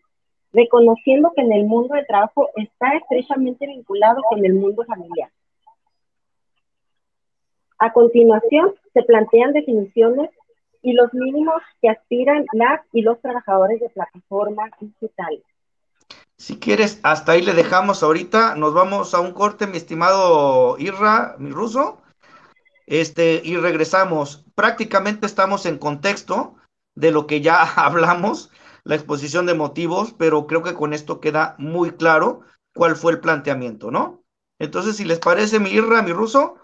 [0.52, 5.30] reconociendo que en el mundo del trabajo está estrechamente vinculado con el mundo familiar.
[7.78, 10.30] A continuación, se plantean definiciones
[10.82, 15.42] y los mínimos que aspiran las y los trabajadores de plataformas digitales.
[16.36, 18.54] Si quieres, hasta ahí le dejamos ahorita.
[18.54, 22.00] Nos vamos a un corte, mi estimado Irra, mi ruso.
[22.90, 24.44] Este, y regresamos.
[24.56, 26.56] Prácticamente estamos en contexto
[26.96, 28.50] de lo que ya hablamos,
[28.82, 32.40] la exposición de motivos, pero creo que con esto queda muy claro
[32.74, 34.24] cuál fue el planteamiento, ¿no?
[34.58, 36.56] Entonces, si les parece, mi Irra, mi ruso,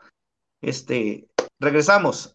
[0.61, 1.29] este,
[1.61, 2.35] regresamos.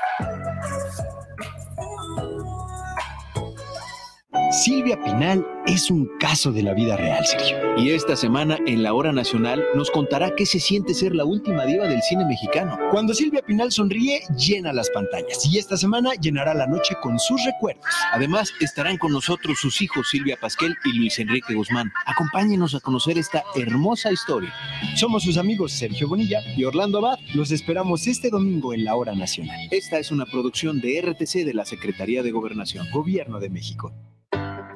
[4.61, 7.57] Silvia Pinal es un caso de la vida real, Sergio.
[7.79, 11.65] Y esta semana en la Hora Nacional nos contará qué se siente ser la última
[11.65, 12.77] diva del cine mexicano.
[12.91, 15.47] Cuando Silvia Pinal sonríe, llena las pantallas.
[15.51, 17.83] Y esta semana llenará la noche con sus recuerdos.
[18.13, 21.91] Además, estarán con nosotros sus hijos Silvia Pasquel y Luis Enrique Guzmán.
[22.05, 24.53] Acompáñenos a conocer esta hermosa historia.
[24.95, 27.17] Somos sus amigos Sergio Bonilla y Orlando Abad.
[27.33, 29.57] Los esperamos este domingo en la Hora Nacional.
[29.71, 33.91] Esta es una producción de RTC de la Secretaría de Gobernación, Gobierno de México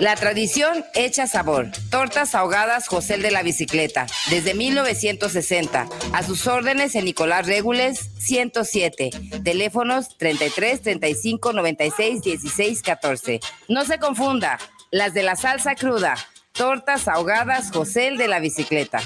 [0.00, 1.70] La tradición hecha sabor.
[1.90, 5.88] Tortas ahogadas José de la Bicicleta, desde 1960.
[6.12, 9.10] A sus órdenes en Nicolás Regules 107.
[9.42, 13.40] Teléfonos 33 35 96 16 14.
[13.68, 14.58] No se confunda,
[14.90, 16.16] las de la salsa cruda.
[16.52, 19.00] Tortas ahogadas José de la Bicicleta.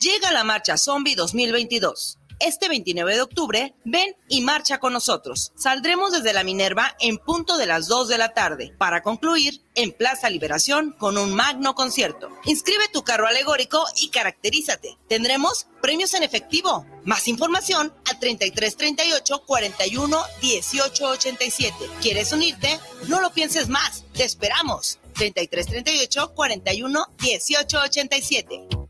[0.00, 5.52] Llega la marcha Zombie 2022 este 29 de octubre, ven y marcha con nosotros.
[5.56, 9.92] Saldremos desde la Minerva en punto de las 2 de la tarde para concluir en
[9.92, 12.28] Plaza Liberación con un magno concierto.
[12.44, 14.96] Inscribe tu carro alegórico y caracterízate.
[15.08, 16.86] Tendremos premios en efectivo.
[17.04, 21.76] Más información a 3338 41 18 87.
[22.00, 22.80] ¿Quieres unirte?
[23.08, 24.04] No lo pienses más.
[24.12, 24.98] Te esperamos.
[25.14, 28.85] 3338 41 18 87.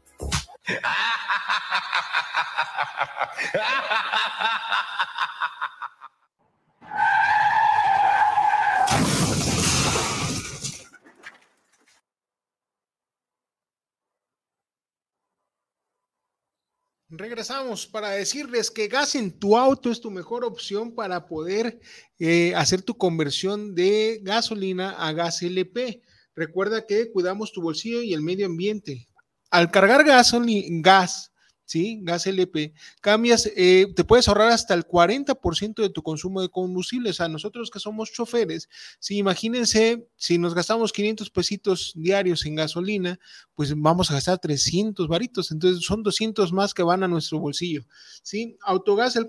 [17.09, 21.81] Regresamos para decirles que gas en tu auto es tu mejor opción para poder
[22.18, 26.02] eh, hacer tu conversión de gasolina a gas LP.
[26.35, 29.09] Recuerda que cuidamos tu bolsillo y el medio ambiente.
[29.51, 31.33] Al cargar gasolina, gas
[31.67, 32.01] ¿sí?
[32.03, 37.11] Gas LP, cambias, eh, te puedes ahorrar hasta el 40% de tu consumo de combustible.
[37.11, 42.55] O sea, nosotros que somos choferes, si imagínense, si nos gastamos 500 pesitos diarios en
[42.55, 43.19] gasolina,
[43.55, 45.51] pues vamos a gastar 300 varitos.
[45.51, 47.85] Entonces son 200 más que van a nuestro bolsillo,
[48.23, 48.57] ¿sí?
[48.63, 49.27] Autogas, el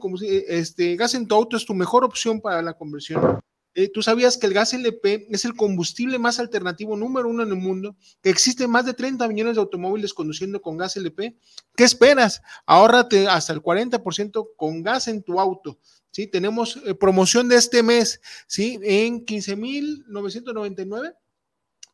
[0.48, 3.42] este, gas en tu auto es tu mejor opción para la conversión.
[3.80, 7.50] Eh, ¿Tú sabías que el gas LP es el combustible más alternativo número uno en
[7.50, 7.96] el mundo?
[8.24, 11.38] Que existen más de 30 millones de automóviles conduciendo con gas LP.
[11.76, 12.42] ¿Qué esperas?
[12.66, 15.78] Ahórrate hasta el 40% con gas en tu auto.
[16.10, 16.26] ¿sí?
[16.26, 18.80] Tenemos eh, promoción de este mes, ¿sí?
[18.82, 21.14] En 15,999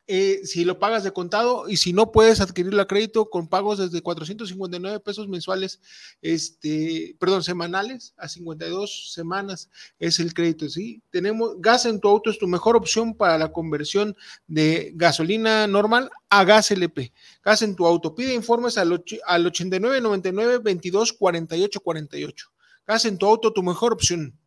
[0.06, 3.78] eh, si lo pagas de contado y si no puedes adquirirlo a crédito con pagos
[3.80, 5.80] desde 459 pesos mensuales,
[6.22, 11.02] este, perdón, semanales a 52 semanas es el crédito, ¿sí?
[11.10, 16.10] Tenemos gas en tu auto es tu mejor opción para la conversión de gasolina normal
[16.30, 17.14] a gas LP.
[17.42, 18.14] Gas en tu auto.
[18.14, 22.52] Pide informes al, al 8999 22 48 48.
[22.86, 24.38] Gas en tu auto, tu mejor opción.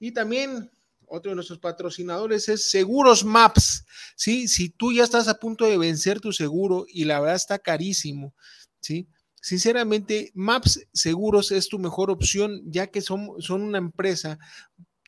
[0.00, 0.70] Y también
[1.12, 3.84] otro de nuestros patrocinadores es Seguros Maps.
[4.16, 4.48] ¿sí?
[4.48, 8.34] Si tú ya estás a punto de vencer tu seguro y la verdad está carísimo,
[8.80, 9.06] ¿sí?
[9.40, 14.38] Sinceramente, Maps Seguros es tu mejor opción ya que son, son una empresa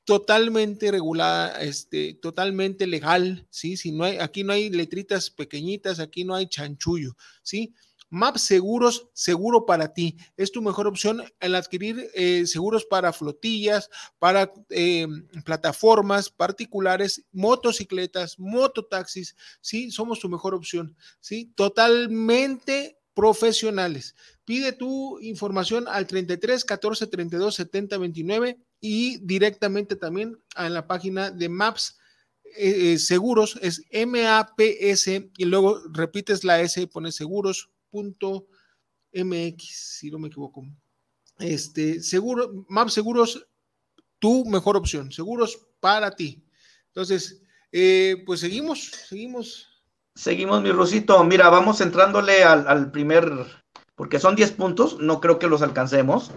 [0.04, 3.76] totalmente regulada, este, totalmente legal, ¿sí?
[3.78, 7.74] Si no hay, aquí no hay letritas pequeñitas, aquí no hay chanchullo, ¿sí?
[8.14, 10.16] MAP Seguros, seguro para ti.
[10.36, 15.06] Es tu mejor opción al adquirir eh, seguros para flotillas, para eh,
[15.44, 19.36] plataformas particulares, motocicletas, mototaxis.
[19.60, 20.96] Sí, somos tu mejor opción.
[21.20, 24.14] Sí, totalmente profesionales.
[24.44, 31.30] Pide tu información al 33 14 32 70 29 y directamente también a la página
[31.30, 31.98] de Maps.
[32.56, 37.70] Eh, seguros es M-A-P-S y luego repites la S y pones seguros
[38.02, 40.64] mx, si no me equivoco.
[41.38, 43.46] Este, seguro, Map Seguros,
[44.18, 46.44] tu mejor opción, seguros para ti.
[46.88, 49.68] Entonces, eh, pues seguimos, seguimos.
[50.14, 51.22] Seguimos, mi Rosito.
[51.24, 53.28] Mira, vamos entrándole al, primer,
[53.96, 56.30] porque son 10 puntos, no creo que los alcancemos.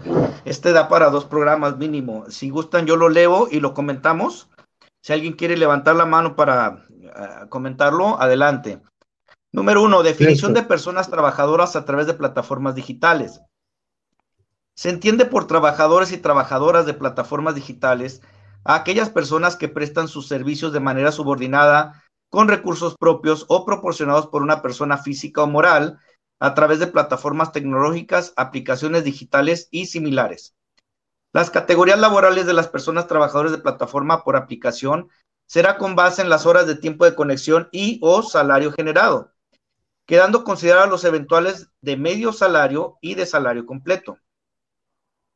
[0.44, 2.28] Este da para dos programas mínimo.
[2.28, 4.48] Si gustan, yo lo leo y lo comentamos.
[5.00, 8.80] Si alguien quiere levantar la mano para eh, comentarlo, adelante.
[9.50, 13.40] Número uno, definición de personas trabajadoras a través de plataformas digitales.
[14.76, 18.20] Se entiende por trabajadores y trabajadoras de plataformas digitales
[18.64, 24.26] a aquellas personas que prestan sus servicios de manera subordinada con recursos propios o proporcionados
[24.26, 25.98] por una persona física o moral
[26.40, 30.54] a través de plataformas tecnológicas, aplicaciones digitales y similares.
[31.32, 35.08] Las categorías laborales de las personas trabajadoras de plataforma por aplicación
[35.46, 39.32] será con base en las horas de tiempo de conexión y o salario generado
[40.08, 44.16] quedando considerados los eventuales de medio salario y de salario completo.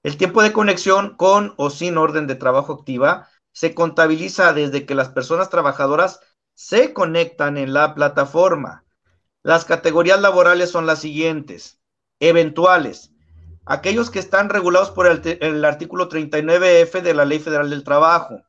[0.02, 4.94] El tiempo de conexión con o sin orden de trabajo activa se contabiliza desde que
[4.94, 6.20] las personas trabajadoras
[6.54, 8.86] se conectan en la plataforma.
[9.42, 11.78] Las categorías laborales son las siguientes.
[12.18, 13.12] Eventuales.
[13.66, 18.40] Aquellos que están regulados por el, el artículo 39F de la Ley Federal del Trabajo.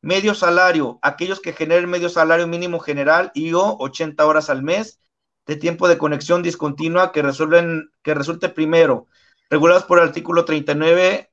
[0.00, 0.98] Medio salario.
[1.02, 4.98] Aquellos que generen medio salario mínimo general y o 80 horas al mes
[5.46, 9.06] de tiempo de conexión discontinua que resuelven, que resulte primero,
[9.50, 11.30] regulados por el artículo 39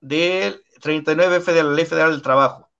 [0.00, 2.70] del 39F de la Ley Federal del Trabajo.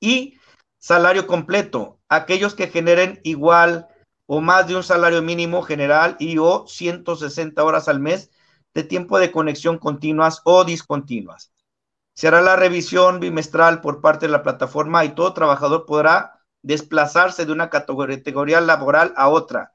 [0.00, 0.38] Y
[0.78, 3.88] salario completo, aquellos que generen igual
[4.26, 8.30] o más de un salario mínimo general y o 160 horas al mes
[8.74, 11.52] de tiempo de conexión continuas o discontinuas.
[12.14, 17.46] Se hará la revisión bimestral por parte de la plataforma y todo trabajador podrá desplazarse
[17.46, 19.74] de una categoría laboral a otra,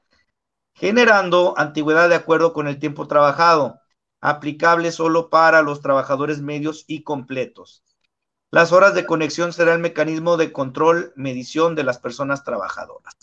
[0.74, 3.80] generando antigüedad de acuerdo con el tiempo trabajado,
[4.20, 7.84] aplicable solo para los trabajadores medios y completos.
[8.50, 13.14] Las horas de conexión será el mecanismo de control, medición de las personas trabajadoras.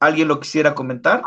[0.00, 1.22] ¿Alguien lo quisiera comentar?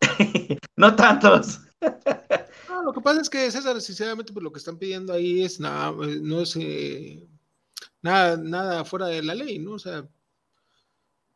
[0.76, 1.60] no tantos
[2.82, 5.92] lo que pasa es que César, sinceramente, pues lo que están pidiendo ahí es nada,
[6.20, 7.26] no es eh,
[8.00, 9.72] nada, nada fuera de la ley, ¿no?
[9.72, 10.08] O sea,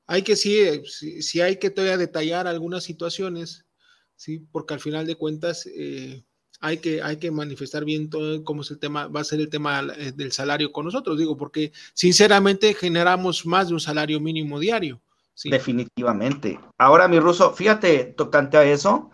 [0.06, 0.82] hay que sí,
[1.20, 3.66] sí, hay que todavía detallar algunas situaciones,
[4.14, 6.24] sí, porque al final de cuentas eh,
[6.60, 9.48] hay que, hay que manifestar bien todo cómo es el tema, va a ser el
[9.48, 14.60] tema eh, del salario con nosotros, digo, porque sinceramente generamos más de un salario mínimo
[14.60, 15.00] diario.
[15.44, 16.58] Definitivamente.
[16.78, 19.10] Ahora, mi ruso, fíjate, tocante a eso,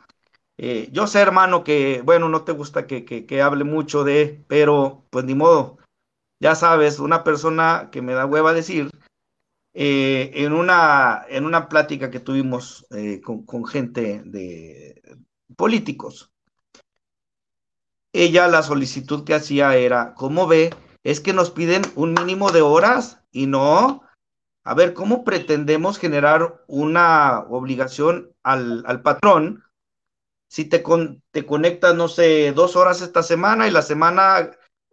[0.59, 5.25] eh, yo sé, hermano, que, bueno, no te gusta que, hable mucho de, pero pues
[5.25, 5.79] ni modo.
[6.41, 8.91] Ya sabes, una persona que me da hueva decir,
[9.75, 15.01] eh, en, una, en una plática que tuvimos eh, con, con, gente de
[15.57, 16.31] políticos.
[18.13, 20.75] Ella la solicitud que hacía era, ¿cómo ve?
[21.03, 24.03] Es que nos piden un mínimo de horas y no,
[24.65, 29.65] a ver, ¿cómo pretendemos generar una obligación al, al patrón
[30.53, 34.51] si te, con, te conectas, no sé, dos horas esta semana y la semana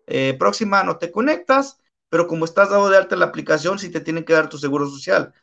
[0.08, 4.00] eh, próxima no te conectas, pero como estás dado de alta la aplicación, sí te
[4.00, 5.34] tienen que dar tu seguro social.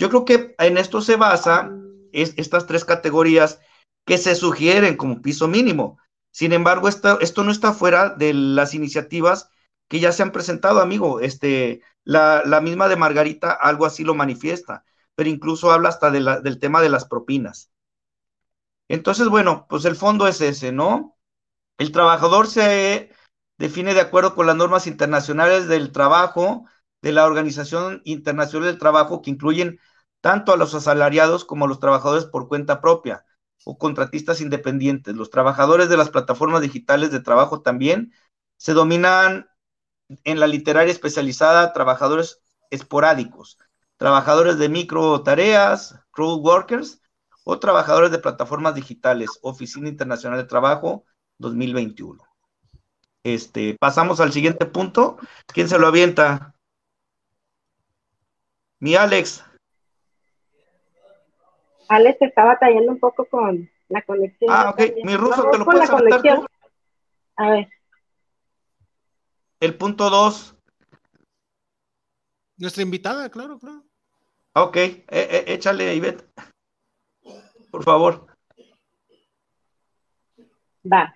[0.00, 1.70] Yo creo que en esto se basa
[2.10, 3.60] es, estas tres categorías
[4.04, 5.96] que se sugieren como piso mínimo.
[6.32, 9.48] Sin embargo, esto, no está fuera de las iniciativas
[9.88, 11.20] que ya se han presentado, amigo.
[11.20, 14.84] Este, la, la misma de Margarita algo así lo manifiesta,
[15.14, 17.71] pero incluso habla hasta de la, del tema de las propinas.
[18.92, 21.16] Entonces, bueno, pues el fondo es ese, ¿no?
[21.78, 23.10] El trabajador se
[23.56, 26.66] define de acuerdo con las normas internacionales del trabajo
[27.00, 29.80] de la Organización Internacional del Trabajo que incluyen
[30.20, 33.24] tanto a los asalariados como a los trabajadores por cuenta propia
[33.64, 35.16] o contratistas independientes.
[35.16, 38.12] Los trabajadores de las plataformas digitales de trabajo también
[38.58, 39.48] se dominan
[40.24, 43.56] en la literaria especializada trabajadores esporádicos,
[43.96, 47.01] trabajadores de micro tareas, crowd workers,
[47.44, 51.04] o trabajadores de plataformas digitales, Oficina Internacional de Trabajo
[51.38, 52.22] 2021.
[53.24, 55.16] Este, pasamos al siguiente punto.
[55.46, 56.54] ¿Quién se lo avienta?
[58.80, 59.44] Mi Alex.
[61.88, 64.50] Alex está batallando un poco con la conexión.
[64.52, 64.80] Ah, ok.
[65.04, 66.22] Mi ruso, ¿te lo puedes aventar
[67.36, 67.68] A ver.
[69.60, 70.56] El punto 2.
[72.56, 73.84] Nuestra invitada, claro, claro.
[74.54, 76.28] Ok, eh, eh, échale, Ivette
[77.72, 78.26] por favor.
[80.84, 81.12] Va.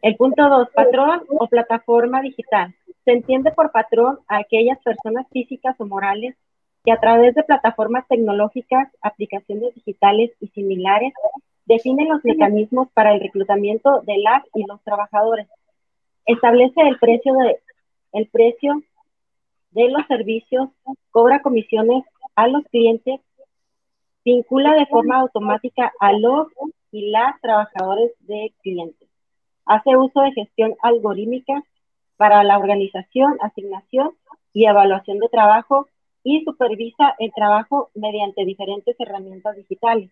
[0.00, 2.74] El punto dos, patrón o plataforma digital.
[3.04, 6.36] Se entiende por patrón a aquellas personas físicas o morales
[6.84, 11.12] que a través de plataformas tecnológicas, aplicaciones digitales y similares
[11.64, 15.48] definen los mecanismos para el reclutamiento de las y los trabajadores.
[16.24, 17.58] Establece el precio de
[18.12, 18.80] el precio
[19.72, 20.68] de los servicios,
[21.10, 22.04] cobra comisiones
[22.36, 23.20] a los clientes
[24.26, 26.48] vincula de forma automática a los
[26.90, 29.08] y las trabajadores de clientes.
[29.64, 31.62] Hace uso de gestión algorítmica
[32.16, 34.10] para la organización, asignación
[34.52, 35.86] y evaluación de trabajo
[36.24, 40.10] y supervisa el trabajo mediante diferentes herramientas digitales.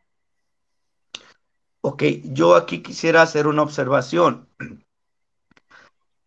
[1.80, 4.48] Ok, yo aquí quisiera hacer una observación.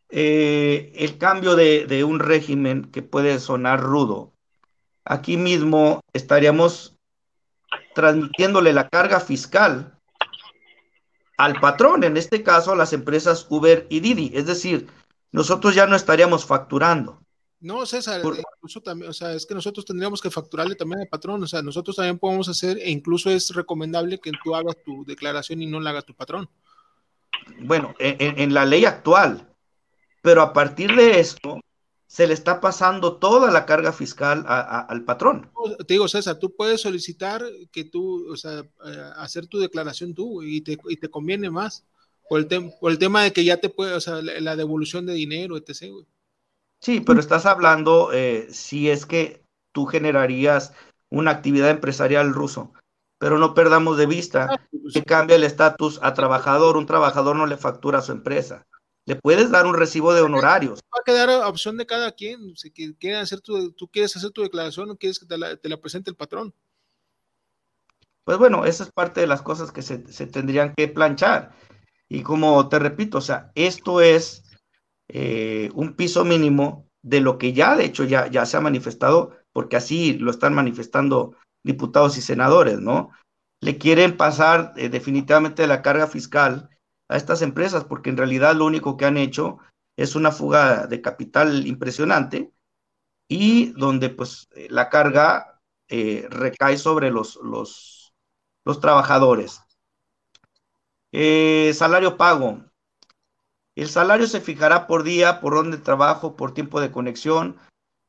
[0.09, 4.31] Eh, el cambio de, de, un régimen que puede sonar rudo.
[5.03, 6.96] Aquí mismo estaríamos
[7.97, 9.97] transmitiéndole la carga fiscal
[11.35, 14.29] al patrón, en este caso a las empresas Uber y Didi.
[14.35, 14.87] Es decir,
[15.31, 17.19] nosotros ya no estaríamos facturando.
[17.59, 21.41] No, César, incluso también, o sea, es que nosotros tendríamos que facturarle también al patrón,
[21.41, 25.63] o sea, nosotros también podemos hacer, e incluso es recomendable que tú hagas tu declaración
[25.63, 26.47] y no la haga tu patrón.
[27.61, 29.51] Bueno, en, en la ley actual,
[30.21, 31.59] pero a partir de esto,
[32.07, 35.51] se le está pasando toda la carga fiscal al patrón.
[35.85, 40.41] Te digo, César, tú puedes solicitar que tú, o sea, eh, hacer tu declaración tú
[40.41, 41.85] y te, y te conviene más
[42.29, 45.13] por el, por el, tema de que ya te puede, o sea, la, devolución de
[45.13, 46.05] dinero, etc.
[46.79, 49.43] Sí, pero estás hablando eh, si es que
[49.73, 50.73] tú generarías
[51.09, 52.73] una actividad empresarial ruso,
[53.19, 57.35] pero no perdamos de vista ah, pues que cambia el estatus a trabajador, un trabajador
[57.35, 58.65] no le factura a su empresa
[59.07, 60.81] le puedes dar un recibo de honorarios.
[60.93, 62.57] Va a quedar a opción de cada quien.
[62.57, 66.09] Si quiere hacer tu, tú quieres hacer tu declaración o quieres que te la, presente
[66.09, 66.53] el patrón.
[68.25, 69.97] Pues bueno, esa es parte de las cosas que se,
[70.27, 71.55] tendrían que planchar.
[72.09, 74.43] Y como te repito, o sea, esto es
[75.07, 79.37] eh, un piso mínimo de lo que ya, de hecho, ya, ya se ha manifestado,
[79.53, 81.33] porque así lo están manifestando
[81.63, 83.11] diputados y senadores, ¿no?
[83.61, 86.69] Le quieren pasar eh, definitivamente la carga fiscal
[87.09, 89.59] a estas empresas, porque en realidad lo único que han hecho
[89.95, 92.51] es una fuga de capital impresionante
[93.27, 98.13] y donde pues eh, la carga eh, recae sobre los, los,
[98.81, 99.61] trabajadores.
[101.11, 102.63] Eh, salario pago.
[103.75, 107.57] El salario se fijará por día, por orden de trabajo, por tiempo de conexión,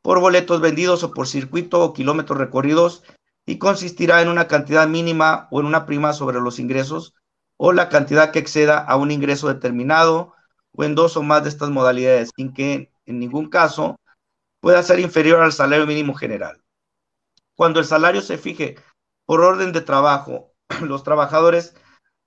[0.02, 3.04] por boletos vendidos o por circuito o kilómetros recorridos
[3.46, 7.14] y consistirá en una cantidad mínima o en una prima sobre los ingresos
[7.58, 10.32] o la cantidad que exceda a un ingreso determinado
[10.72, 14.00] o en dos o más de estas modalidades, sin que en ningún caso
[14.60, 16.62] pueda ser inferior al salario mínimo general.
[17.54, 18.76] Cuando el salario se fije
[19.26, 21.74] por orden de trabajo, los trabajadores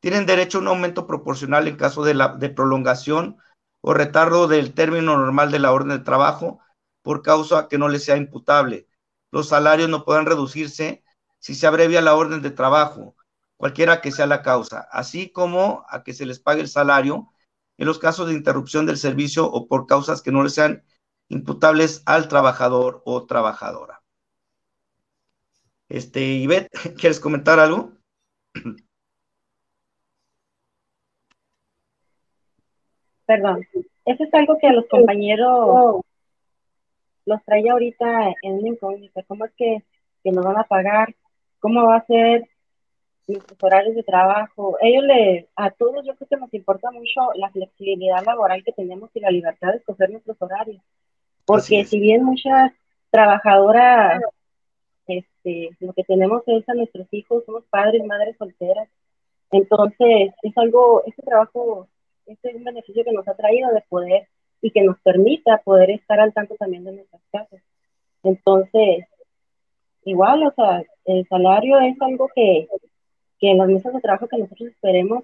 [0.01, 3.37] tienen derecho a un aumento proporcional en caso de, la, prolongación
[3.79, 6.59] o retardo del término normal de la orden de trabajo
[7.01, 8.87] por causa que no les sea imputable.
[9.31, 11.03] los salarios no puedan reducirse
[11.39, 13.15] si se abrevia la orden de trabajo,
[13.61, 17.31] cualquiera que sea la causa, así como a que se les pague el salario
[17.77, 20.83] en los casos de interrupción del servicio o por causas que no le sean
[21.29, 24.01] imputables al trabajador o trabajadora.
[25.89, 27.91] Este, Ivette, ¿quieres comentar algo?
[33.27, 33.67] Perdón,
[34.05, 36.01] eso es algo que a los compañeros
[37.25, 39.21] los trae ahorita en una incógnita.
[39.27, 39.83] ¿Cómo es que,
[40.23, 41.15] que, nos van a pagar?
[41.59, 42.49] ¿Cómo va a ser
[43.27, 44.77] nuestros horarios de trabajo?
[44.81, 49.09] Ellos le, a todos yo creo que nos importa mucho la flexibilidad laboral que tenemos
[49.13, 50.81] y la libertad de escoger nuestros horarios.
[51.45, 52.71] Porque si bien muchas
[53.09, 54.21] trabajadoras,
[55.07, 58.87] este, lo que tenemos es a nuestros hijos, somos padres, madres solteras,
[59.51, 61.87] entonces es algo, este trabajo,
[62.25, 64.27] este es un beneficio que nos ha traído de poder
[64.61, 67.61] y que nos permita poder estar al tanto también de nuestras casas.
[68.23, 69.05] Entonces,
[70.05, 72.67] igual, o sea, el salario es algo que,
[73.41, 75.23] que en las mesas de trabajo que nosotros esperemos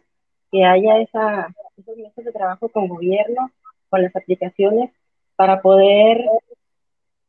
[0.51, 3.51] que haya esa, esas mesas de trabajo con gobierno,
[3.89, 4.91] con las aplicaciones,
[5.35, 6.25] para poder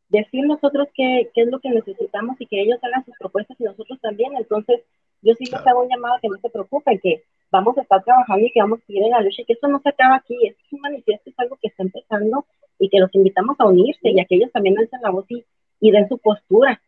[0.09, 3.65] decir nosotros qué, qué es lo que necesitamos y que ellos hagan sus propuestas y
[3.65, 4.35] nosotros también.
[4.37, 4.81] Entonces,
[5.21, 8.47] yo sí les hago un llamado que no se preocupen, que vamos a estar trabajando
[8.47, 10.37] y que vamos a seguir en la lucha y que esto no se acaba aquí,
[10.47, 12.47] esto es un manifiesto, es algo que está empezando
[12.79, 15.45] y que los invitamos a unirse y a que ellos también alcen la voz y,
[15.81, 16.81] y den su postura.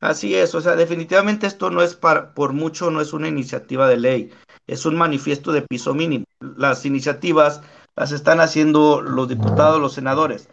[0.00, 3.88] Así es, o sea, definitivamente esto no es para, por mucho, no es una iniciativa
[3.88, 4.30] de ley,
[4.68, 6.24] es un manifiesto de piso mínimo.
[6.40, 7.62] Las iniciativas
[7.96, 10.48] las están haciendo los diputados, los senadores.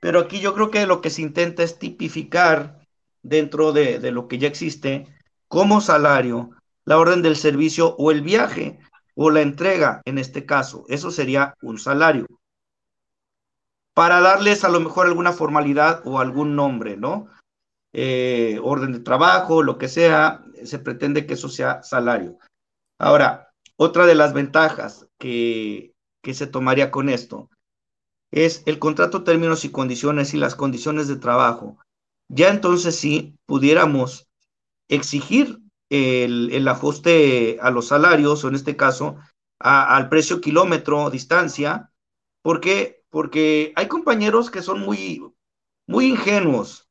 [0.00, 2.80] Pero aquí yo creo que lo que se intenta es tipificar
[3.22, 5.06] dentro de, lo que ya existe
[5.46, 6.50] como salario
[6.84, 8.80] la orden del servicio o el viaje
[9.14, 10.84] o la entrega en este caso.
[10.88, 12.26] Eso sería un salario.
[13.94, 17.28] Para darles a lo mejor alguna formalidad o algún nombre, ¿no?
[17.92, 22.38] Eh, orden de trabajo, lo que sea, se pretende que eso sea salario.
[22.98, 27.50] Ahora, otra de las ventajas que, que se tomaría con esto
[28.30, 31.78] es el contrato, términos y condiciones y las condiciones de trabajo.
[32.28, 34.28] Ya entonces sí pudiéramos
[34.88, 35.60] exigir
[35.90, 39.16] el, ajuste a los salarios, o en este caso,
[39.58, 41.92] al precio kilómetro, distancia.
[42.42, 43.02] ¿Por qué?
[43.10, 45.22] Porque hay compañeros que son muy,
[45.86, 46.88] muy ingenuos.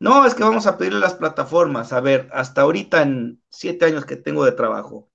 [0.00, 1.92] No, es que vamos a pedirle las plataformas.
[1.92, 5.10] A ver, hasta ahorita en siete años que tengo de trabajo,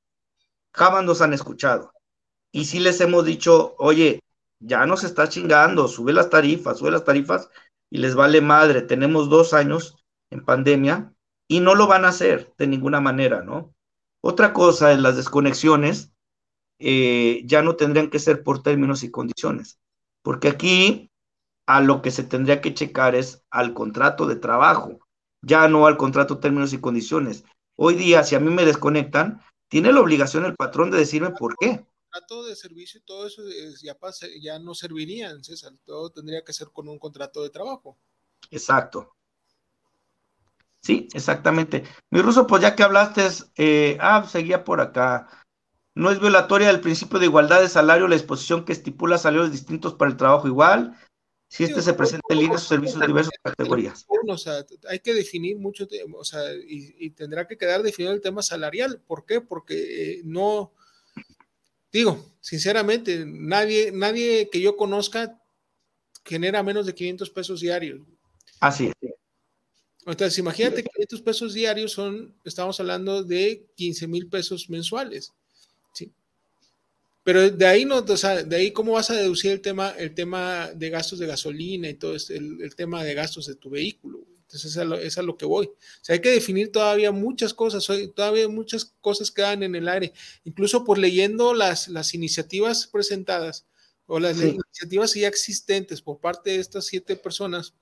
[0.74, 1.92] jamás nos han escuchado.
[2.52, 4.22] Y si les hemos dicho, oye,
[4.60, 7.50] ya nos está chingando, sube las tarifas, sube las tarifas
[7.90, 8.84] y les vale madre.
[8.84, 9.98] Tenemos dos años
[10.30, 11.14] en pandemia
[11.48, 13.74] y no lo van a hacer de ninguna manera, ¿no?
[14.22, 16.12] Otra cosa es las desconexiones,
[16.80, 19.80] eh, ya no tendrían que ser por términos y condiciones,
[20.24, 21.12] porque aquí
[21.66, 25.00] a lo que se tendría que checar es al contrato de trabajo,
[25.42, 27.44] ya no al contrato términos y condiciones.
[27.76, 31.56] Hoy día, si a mí me desconectan, tiene la obligación el patrón de decirme por
[31.58, 31.86] qué.
[32.10, 33.42] Contrato de servicio y todo eso
[33.82, 33.98] ya,
[34.40, 37.98] ya no servirían, César, todo tendría que ser con un contrato de trabajo.
[38.52, 39.16] Exacto.
[40.82, 41.84] Sí, exactamente.
[42.12, 45.28] Mi ruso, pues ya que hablaste, eh, ah, seguía por acá.
[45.96, 49.96] No es violatoria del principio de igualdad de salario la disposición que estipula salarios distintos
[49.96, 50.96] para el trabajo igual,
[51.56, 54.06] si este se presenta en líneas o servicios de diversas categorías.
[54.28, 58.42] O sea, hay que definir mucho, o sea, y, tendrá que quedar definido el tema
[58.42, 59.02] salarial.
[59.08, 59.40] ¿Por qué?
[59.40, 60.74] Porque eh, no,
[61.94, 65.42] digo, sinceramente, nadie, nadie que yo conozca
[66.26, 68.02] genera menos de 500 pesos diarios.
[68.60, 69.12] Así es.
[70.06, 75.32] Entonces, imagínate que estos pesos diarios son, estamos hablando de 15 mil pesos mensuales.
[77.26, 80.14] Pero de ahí no, o sea, de ahí cómo vas a deducir el tema, el
[80.14, 84.20] tema de gastos de gasolina y todo este, el, tema de gastos de tu vehículo.
[84.44, 85.66] Entonces, es a, lo, es a lo que voy.
[85.66, 90.14] O sea, hay que definir todavía muchas cosas, todavía muchas cosas quedan en el aire.
[90.44, 93.66] Incluso por leyendo las, las iniciativas presentadas
[94.06, 97.74] o las iniciativas ya existentes por parte de estas siete personas,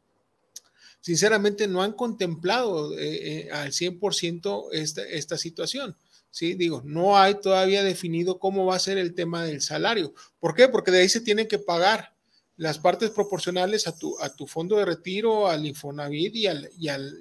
[1.01, 5.97] sinceramente no han contemplado eh, eh, al 100% esta, esta situación.
[6.33, 10.15] Sí, digo, no hay todavía definido cómo va a ser el tema del salario.
[10.39, 10.67] ¿Por qué?
[10.67, 12.15] Porque de ahí se tienen que pagar
[12.57, 16.87] las partes proporcionales a tu, a tu fondo de retiro, al Infonavit y al, y
[16.87, 17.19] al,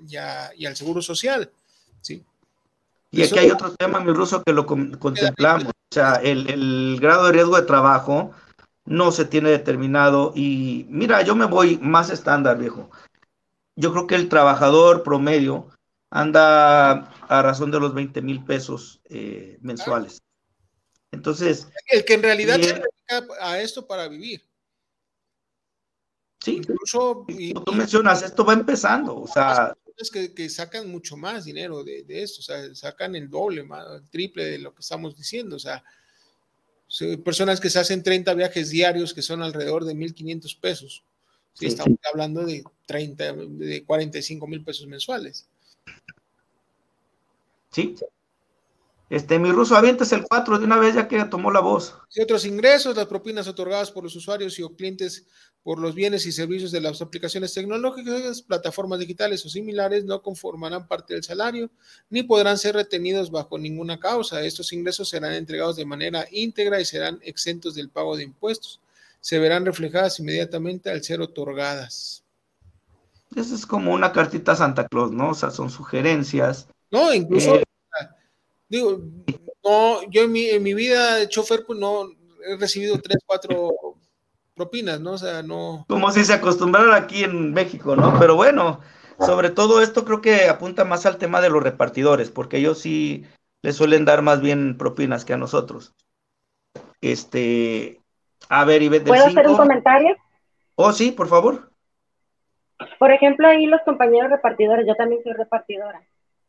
[0.56, 1.50] y al Seguro Social.
[2.00, 2.24] ¿sí?
[3.10, 5.66] Y aquí hay otro tema, mi ruso, que lo contemplamos.
[5.66, 8.30] O sea, el, el grado de riesgo de trabajo
[8.86, 10.32] no se tiene determinado.
[10.34, 12.88] Y mira, yo me voy más estándar, viejo
[13.76, 15.68] yo creo que el trabajador promedio
[16.12, 20.22] anda a razón de los 20 mil pesos eh, mensuales.
[21.10, 21.68] Entonces.
[21.86, 24.46] El que en realidad se dedica a esto para vivir.
[26.44, 27.24] Sí, incluso.
[27.28, 29.74] Y, tú mencionas, esto va empezando, o sea.
[29.96, 33.62] Es que, que sacan mucho más dinero de, de, esto, o sea, sacan el doble,
[33.62, 35.84] más, el triple de lo que estamos diciendo, o sea,
[37.24, 41.04] personas que se hacen 30 viajes diarios que son alrededor de 1.500 pesos.
[41.52, 45.46] Sí, estamos hablando de 30, de 45 mil pesos mensuales.
[47.70, 47.96] Sí.
[49.12, 51.94] Este, mi ruso, avientes el 4 de una vez ya que tomó la voz.
[52.14, 55.26] Y otros ingresos, las propinas otorgadas por los usuarios y o clientes
[55.62, 60.88] por los bienes y servicios de las aplicaciones tecnológicas, plataformas digitales o similares no conformarán
[60.88, 61.70] parte del salario
[62.10, 64.42] ni podrán ser retenidos bajo ninguna causa.
[64.42, 68.80] Estos ingresos serán entregados de manera íntegra y serán exentos del pago de impuestos.
[69.20, 72.24] Se verán reflejadas inmediatamente al ser otorgadas.
[73.36, 75.30] Eso es como una cartita Santa Claus, ¿no?
[75.30, 76.68] O sea, son sugerencias.
[76.90, 77.64] No, incluso eh,
[78.68, 79.00] digo,
[79.64, 82.08] no, yo en mi, en mi vida de chofer, pues no
[82.46, 83.72] he recibido tres, cuatro
[84.54, 85.12] propinas, ¿no?
[85.12, 85.84] O sea, no.
[85.88, 88.18] Como si se acostumbraran aquí en México, ¿no?
[88.18, 88.80] Pero bueno,
[89.18, 93.24] sobre todo esto creo que apunta más al tema de los repartidores, porque ellos sí
[93.62, 95.94] les suelen dar más bien propinas que a nosotros.
[97.00, 98.00] Este,
[98.48, 100.16] a ver, y ¿Puedo hacer un comentario?
[100.74, 101.71] Oh, sí, por favor.
[102.98, 106.02] Por ejemplo, ahí los compañeros repartidores, yo también soy repartidora.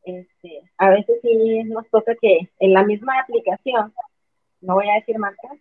[0.03, 3.93] Este, a veces sí nos toca que en la misma aplicación,
[4.61, 5.57] no voy a decir marcas,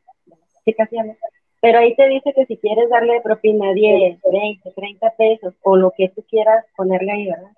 [0.60, 1.16] aplicaciones,
[1.60, 5.92] pero ahí te dice que si quieres darle propina 10, 20, 30 pesos o lo
[5.96, 7.52] que tú quieras ponerle ahí, ¿verdad?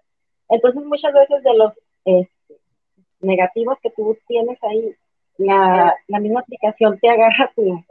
[0.51, 1.73] Entonces muchas veces de los
[2.05, 2.55] este,
[3.21, 4.95] negativos que tú tienes ahí,
[5.39, 7.83] la, la misma aplicación te agarra tu,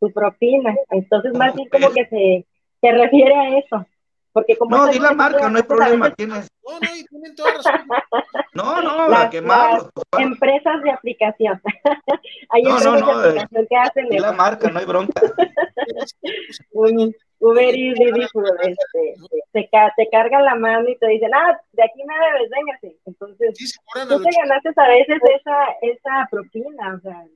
[0.00, 0.74] tu propina.
[0.90, 2.46] Entonces más bien como que se,
[2.80, 3.86] se refiere a eso.
[4.34, 6.10] Porque como no, di la marca, no hay problema.
[6.10, 6.50] Tienes...
[6.66, 7.86] No, no, tienen toda razón.
[8.52, 9.88] No, no, la quemamos.
[10.16, 11.60] Empresas de aplicación.
[12.50, 14.08] Hay no, no, no, de aplicación que hacen.
[14.08, 15.20] Di la marca, no hay bronca.
[17.40, 19.16] Uber y Didi, este,
[19.52, 22.96] te, te cargan la mano y te dicen, ah, de aquí me debes, véngase.
[23.06, 23.66] Entonces, sí,
[24.08, 27.26] tú te ganaste a veces esa, esa propina, o sea,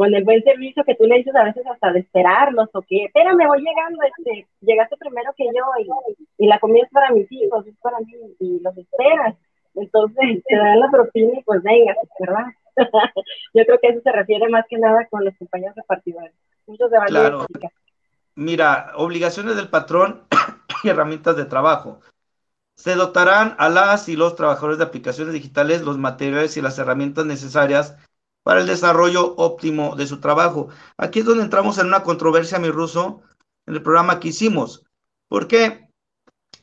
[0.00, 3.04] con el buen servicio que tú le dices a veces hasta de esperarlos o que,
[3.04, 5.62] espérame, voy llegando, este, llegaste primero que yo
[6.38, 9.36] y, la comida es para mis hijos, es para mí y los esperas.
[9.74, 12.46] Entonces te dan la propina y pues venga, ¿verdad?
[13.52, 16.32] yo creo que eso se refiere más que nada con los compañeros repartidores.
[16.66, 17.44] Muchos de claro.
[18.34, 20.22] Mira, obligaciones del patrón
[20.82, 22.00] y herramientas de trabajo.
[22.74, 27.26] Se dotarán a las y los trabajadores de aplicaciones digitales los materiales y las herramientas
[27.26, 27.98] necesarias
[28.42, 30.68] para el desarrollo óptimo de su trabajo.
[30.96, 33.22] Aquí es donde entramos en una controversia, mi ruso,
[33.66, 34.84] en el programa que hicimos.
[35.28, 35.88] ¿Por qué?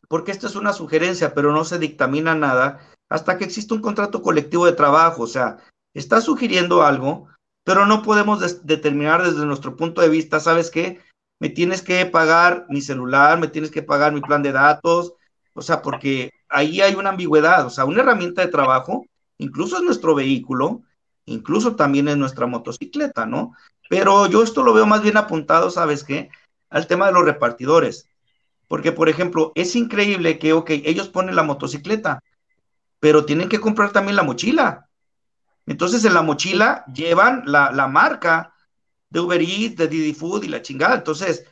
[0.07, 4.21] Porque esto es una sugerencia, pero no se dictamina nada hasta que existe un contrato
[4.21, 5.23] colectivo de trabajo.
[5.23, 5.57] O sea,
[5.93, 7.27] está sugiriendo algo,
[7.63, 11.01] pero no podemos determinar desde nuestro punto de vista, ¿sabes qué?
[11.39, 15.13] Me tienes que pagar mi celular, me tienes que pagar mi plan de datos,
[15.53, 19.05] o sea, porque ahí hay una ambigüedad, o sea, una herramienta de trabajo,
[19.37, 20.81] incluso es nuestro vehículo,
[21.27, 23.53] incluso también en nuestra motocicleta, ¿no?
[23.89, 26.29] Pero yo esto lo veo más bien apuntado, ¿sabes qué?
[26.69, 28.09] Al tema de los repartidores.
[28.67, 32.23] Porque, por ejemplo, es increíble que, ok, ellos ponen la motocicleta,
[32.99, 34.89] pero tienen que comprar también la mochila.
[35.65, 38.53] Entonces, en la mochila llevan la, la marca
[39.09, 40.95] de Uber Eats, de Didi Food y la chingada.
[40.95, 41.45] Entonces,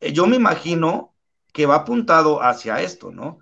[0.00, 1.14] eh, yo me imagino
[1.52, 3.38] que va apuntado hacia esto, ¿no?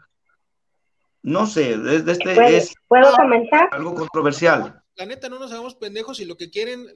[1.23, 3.69] No sé, desde este es ¿Puedo comentar?
[3.73, 6.89] algo controversial la neta no nos hagamos pendejos y lo que quieren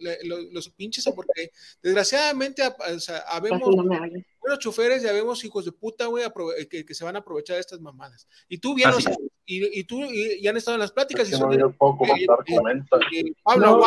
[0.51, 6.25] los, pinches, porque desgraciadamente o sea, habemos buenos choferes y habemos hijos de puta, güey,
[6.69, 8.27] que, que, se van a aprovechar de estas mamadas.
[8.49, 8.91] Y tú bien,
[9.47, 12.05] y, y, tú y, han estado en las pláticas y son poco
[13.45, 13.87] Pablo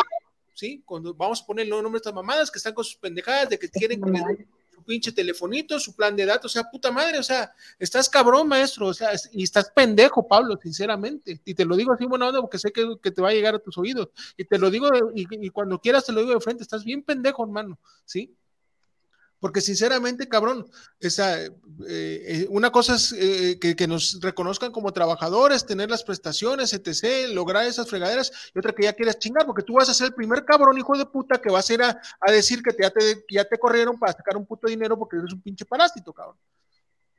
[0.54, 0.82] ¿sí?
[0.86, 3.58] Cuando vamos a poner el nombre de estas mamadas que están con sus pendejadas de
[3.58, 4.46] que quieren que
[4.86, 8.86] pinche telefonito, su plan de datos, o sea, puta madre, o sea, estás cabrón, maestro,
[8.86, 12.72] o sea, y estás pendejo, Pablo, sinceramente, y te lo digo así, bueno, porque sé
[12.72, 16.06] que, te va a llegar a tus oídos, y te lo digo, y cuando quieras
[16.06, 18.34] te lo digo de frente, estás bien pendejo, hermano, ¿sí?
[19.38, 20.66] Porque sinceramente, cabrón,
[20.98, 21.50] esa, eh,
[21.88, 27.66] eh, una cosa es eh, que, nos reconozcan como trabajadores, tener las prestaciones, etc., lograr
[27.66, 30.44] esas fregaderas, y otra que ya quieras chingar, porque tú vas a ser el primer
[30.44, 33.58] cabrón, hijo de puta, que vas a ir a, decir que, ya, te, ya te
[33.58, 36.36] corrieron para sacar un puto dinero porque eres un pinche parásito, cabrón.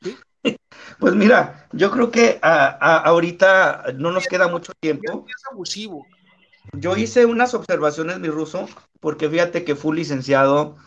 [1.00, 5.26] Pues mira, yo creo que ahorita no nos queda mucho tiempo.
[5.28, 6.06] Es abusivo.
[6.74, 8.68] Yo hice unas observaciones, mi ruso,
[9.00, 10.78] porque fíjate que fue licenciado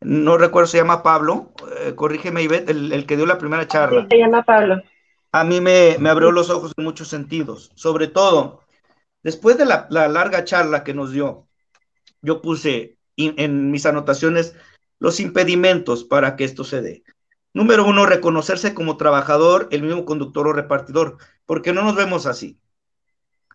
[0.00, 4.02] no recuerdo, se llama Pablo, eh, corrígeme Ivette, el, el, que dio la primera charla.
[4.02, 4.82] Sí, se llama Pablo.
[5.32, 8.62] A mí me, abrió los ojos en muchos sentidos, sobre todo,
[9.22, 11.46] después de la, larga charla que nos dio,
[12.22, 14.54] yo puse en mis anotaciones
[14.98, 17.02] los impedimentos para que esto se dé.
[17.52, 22.60] Número uno, reconocerse como trabajador, el mismo conductor o repartidor, porque no nos vemos así.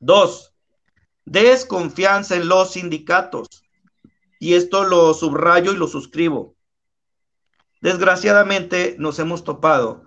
[0.01, 0.53] Dos,
[1.23, 3.64] desconfianza en los sindicatos.
[4.45, 6.53] Y esto lo subrayo y lo suscribo.
[7.81, 10.03] Desgraciadamente nos hemos topado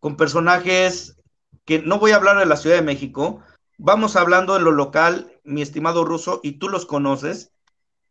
[0.00, 1.16] con personajes
[1.64, 3.40] que no voy a hablar de la Ciudad de México,
[3.76, 7.52] vamos hablando de lo local, mi estimado ruso, y tú los conoces,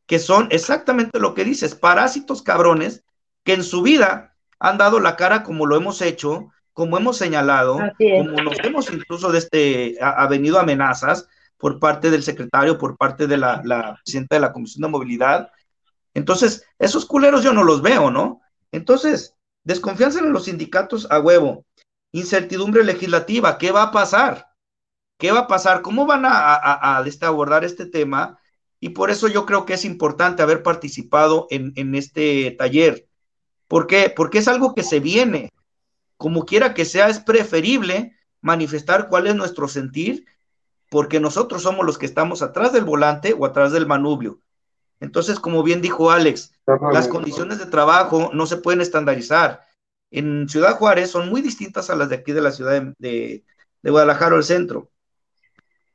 [0.06, 3.04] que son exactamente lo que dices, parásitos cabrones
[3.44, 7.78] que en su vida han dado la cara como lo hemos hecho, como hemos señalado,
[8.00, 13.28] como nos hemos incluso de este, ha, venido amenazas por parte del secretario, por parte
[13.28, 15.52] de la, la presidenta de la Comisión de Movilidad.
[16.18, 18.42] Entonces, esos culeros yo no los veo, ¿no?
[18.72, 21.64] Entonces, desconfianza en los sindicatos a huevo,
[22.12, 24.48] incertidumbre legislativa, ¿qué va a pasar?
[25.20, 25.84] ¿Qué va a pasar?
[25.84, 28.40] ¿Cómo van a, este, abordar este tema?
[28.80, 33.08] Y por eso yo creo que es importante haber participado en, en este taller.
[33.68, 34.10] ¿Por qué?
[34.10, 35.52] Porque es algo que se viene.
[36.18, 40.26] Como quiera que sea, es preferible manifestar cuál es nuestro sentir,
[40.90, 44.42] porque nosotros somos los que estamos atrás del volante o atrás del manubrio.
[45.00, 46.54] Entonces, como bien dijo Alex,
[46.92, 49.66] las condiciones de trabajo no se pueden estandarizar.
[50.10, 53.44] En Ciudad Juárez son muy distintas a las de aquí de la ciudad de,
[53.84, 54.90] Guadalajara o el centro.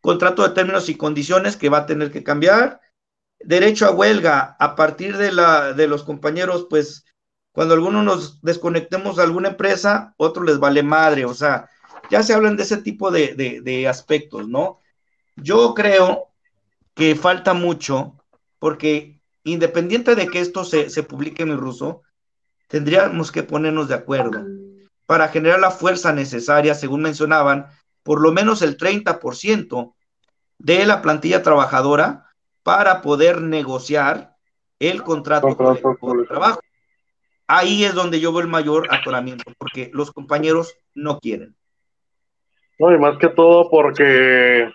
[0.00, 2.80] Contrato de términos y condiciones que va a tener que cambiar.
[3.40, 7.04] Derecho a huelga a partir de, la, de los compañeros, pues
[7.52, 11.24] cuando algunos nos desconectemos de alguna empresa, otros les vale madre.
[11.24, 11.68] O sea,
[12.08, 14.78] ya se hablan de ese tipo de, de aspectos, ¿no?
[15.36, 16.28] Yo creo
[16.94, 18.21] que falta mucho
[18.62, 22.02] porque independiente de que esto se, publique en el ruso,
[22.68, 24.46] tendríamos que ponernos de acuerdo
[25.04, 27.66] para generar la fuerza necesaria, según mencionaban,
[28.04, 29.94] por lo menos el 30%
[30.58, 32.26] de la plantilla trabajadora
[32.62, 34.36] para poder negociar
[34.78, 36.60] el contrato, de trabajo.
[37.48, 41.56] Ahí es donde yo veo el mayor atoramiento, porque los compañeros no quieren.
[42.78, 44.70] No, y más que todo porque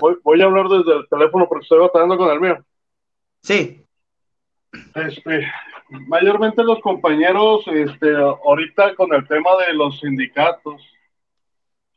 [0.00, 2.64] Voy, a hablar desde el teléfono porque estoy batallando con el mío.
[3.42, 3.86] Sí.
[4.94, 5.46] Este,
[6.08, 10.82] mayormente los compañeros, este, ahorita con el tema de los sindicatos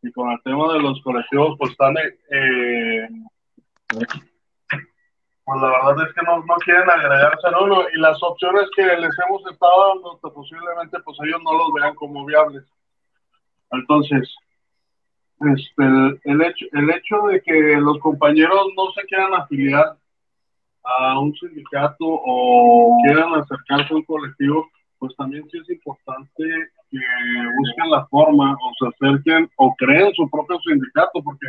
[0.01, 3.07] y con el tema de los colectivos, pues están, eh,
[5.45, 8.83] pues la verdad es que no, no quieren agregarse a uno y las opciones que
[8.83, 12.63] les hemos estado dando, pues posiblemente pues ellos no los vean como viables.
[13.71, 14.35] Entonces,
[15.39, 15.83] este,
[16.23, 19.97] el, hecho, el hecho de que los compañeros no se quieran afiliar
[20.83, 24.69] a un sindicato o quieran acercarse a un colectivo,
[24.99, 26.43] pues también sí es importante
[26.89, 26.99] que
[27.57, 31.47] busquen la forma o se acerquen o creen su propio sindicato, porque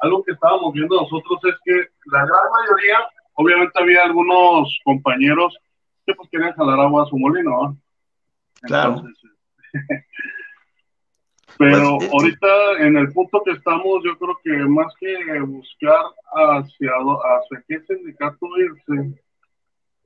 [0.00, 2.98] algo que estábamos viendo nosotros es que la gran mayoría,
[3.34, 5.56] obviamente había algunos compañeros
[6.04, 7.76] que pues querían jalar agua a su molino,
[8.62, 9.02] Claro.
[11.62, 12.48] Pero pues, ahorita
[12.80, 16.04] en el punto que estamos, yo creo que más que buscar
[16.34, 19.20] hacia, hacia qué sindicato irse,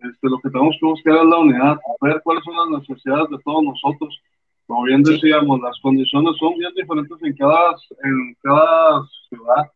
[0.00, 3.38] este, lo que tenemos que buscar es la unidad, ver cuáles son las necesidades de
[3.42, 4.20] todos nosotros.
[4.66, 9.72] Como bien decíamos, las condiciones son bien diferentes en cada, en cada ciudad.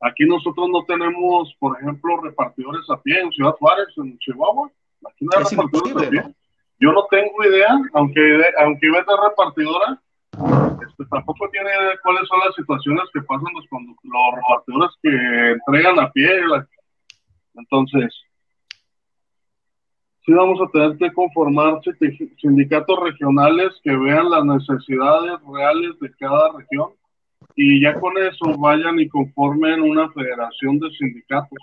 [0.00, 4.70] Aquí nosotros no tenemos, por ejemplo, repartidores a pie en Ciudad Juárez, en Chihuahua.
[5.06, 6.34] Aquí no hay repartidores a pie.
[6.78, 10.00] Yo no tengo idea, aunque, aunque ser repartidora,
[11.00, 11.70] este, tampoco tiene
[12.02, 13.64] cuáles son las situaciones que pasan los,
[14.66, 16.30] los que entregan a pie.
[17.54, 18.14] Entonces,
[20.24, 21.80] sí vamos a tener que conformar
[22.40, 26.90] sindicatos regionales que vean las necesidades reales de cada región
[27.56, 31.58] y ya con eso vayan y conformen una federación de sindicatos.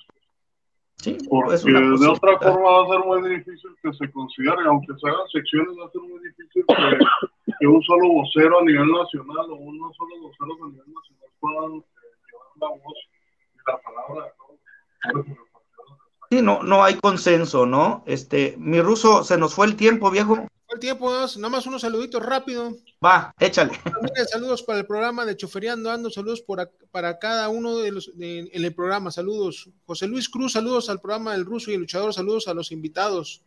[1.30, 5.28] Porque de otra forma va a ser muy difícil que se considere, aunque se hagan
[5.32, 6.98] secciones, va a ser muy difícil que,
[7.66, 11.84] un solo vocero a nivel nacional o uno solo vocero a nivel nacional puedan eh,
[12.32, 12.98] llevar la voz
[13.54, 14.34] y la palabra.
[16.30, 18.04] Sí, no, no hay consenso, ¿no?
[18.06, 22.24] Este, mi ruso, se nos fue el tiempo, viejo el tiempo, nada más unos saluditos
[22.24, 22.78] rápido.
[23.04, 23.72] Va, échale.
[24.32, 28.50] saludos para el programa de Choferiando Ando, saludos por, para cada uno de los en
[28.52, 29.70] el programa, saludos.
[29.86, 33.44] José Luis Cruz, saludos al programa del Ruso y el Luchador, saludos a los invitados.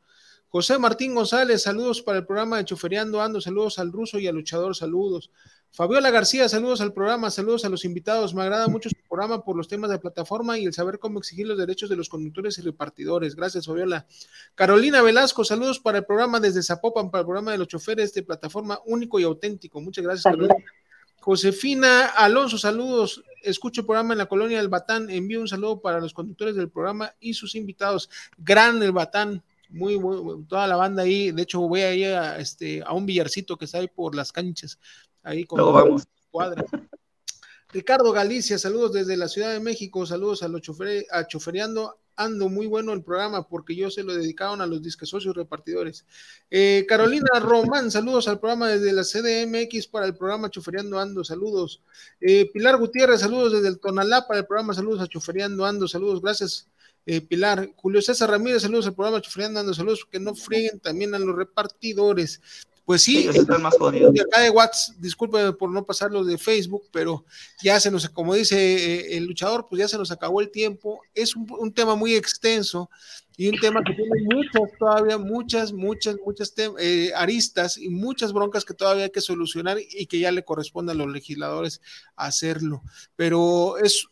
[0.51, 4.35] José Martín González, saludos para el programa de Choferiando Ando, saludos al Ruso y al
[4.35, 5.31] Luchador, saludos.
[5.71, 8.35] Fabiola García, saludos al programa, saludos a los invitados.
[8.35, 11.47] Me agrada mucho su programa por los temas de plataforma y el saber cómo exigir
[11.47, 13.37] los derechos de los conductores y repartidores.
[13.37, 14.09] Gracias, Fabiola.
[14.57, 18.25] Carolina Velasco, saludos para el programa desde Zapopan, para el programa de los choferes de
[18.25, 19.81] plataforma único y auténtico.
[19.81, 20.57] Muchas gracias, Carolina.
[21.21, 23.23] Josefina Alonso, saludos.
[23.43, 25.09] Escucho el programa en la colonia del Batán.
[25.11, 28.11] Envío un saludo para los conductores del programa y sus invitados.
[28.37, 29.45] Gran el Batán.
[29.71, 31.31] Muy, muy, toda la banda ahí.
[31.31, 34.33] De hecho, voy a ir a, este, a un billarcito que está ahí por las
[34.33, 34.79] canchas,
[35.23, 36.07] ahí con vamos.
[36.31, 36.65] cuadra.
[37.73, 41.97] Ricardo Galicia, saludos desde la Ciudad de México, saludos a los chofer, a Chofereando.
[42.17, 46.05] Ando muy bueno el programa porque yo se lo dedicaron a los disque socios repartidores.
[46.51, 51.81] Eh, Carolina Román, saludos al programa desde la CDMX para el programa Chofereando Ando, saludos.
[52.21, 56.21] Eh, Pilar Gutiérrez, saludos desde el Tonalá para el programa, saludos a Chofereando Ando, saludos,
[56.21, 56.69] gracias.
[57.07, 61.15] Eh, Pilar, Julio César Ramírez, saludos al programa Chofereando Ando, saludos, que no frieguen también
[61.15, 62.41] a los repartidores.
[62.85, 63.29] Pues sí,
[63.61, 67.25] más de acá de WhatsApp, disculpe por no pasarlo de Facebook, pero
[67.63, 71.01] ya se nos, como dice eh, el luchador, pues ya se nos acabó el tiempo.
[71.15, 72.91] Es un, un tema muy extenso
[73.41, 78.67] y un tema que tiene muchas, todavía muchas, muchas, muchas eh, aristas y muchas broncas
[78.67, 81.81] que todavía hay que solucionar y que ya le corresponde a los legisladores
[82.17, 82.83] hacerlo.
[83.17, 84.07] Pero es,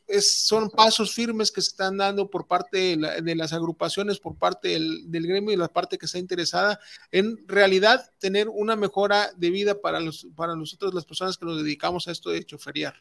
[0.47, 4.39] son pasos firmes que se están dando por parte de, la- de las agrupaciones, por
[4.39, 6.81] parte del, del gremio y la parte que está interesada
[7.13, 11.59] en realidad tener una mejora de vida para, los, para nosotros, las personas que nos
[11.63, 12.95] dedicamos a esto de choferiar.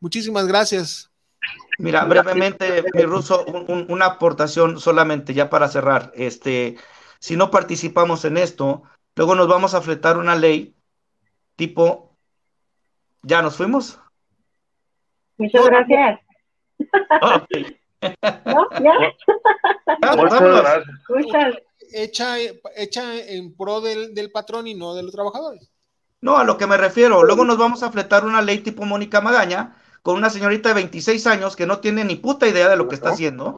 [0.00, 1.10] Muchísimas gracias.
[1.78, 6.10] Mira, brevemente, mi ruso, un- un- una aportación solamente ya para cerrar.
[6.14, 6.76] Este,
[7.20, 8.82] si no participamos en esto,
[9.14, 10.74] luego nos vamos a fletar una ley
[11.56, 12.16] tipo,
[13.22, 14.00] ¿ya nos fuimos?
[15.36, 16.20] Muchas gracias.
[17.22, 17.48] Ok.
[18.46, 18.68] ¿No?
[18.80, 19.14] ¿Ya?
[21.08, 21.54] Muchas.
[21.90, 22.36] Hecha,
[22.76, 25.70] hecha en pro del, del patrón y no de los trabajadores.
[26.20, 27.22] No, a lo que me refiero.
[27.24, 31.26] Luego nos vamos a fletar una ley tipo Mónica Magaña con una señorita de 26
[31.26, 33.56] años que no tiene ni puta idea de lo que está haciendo,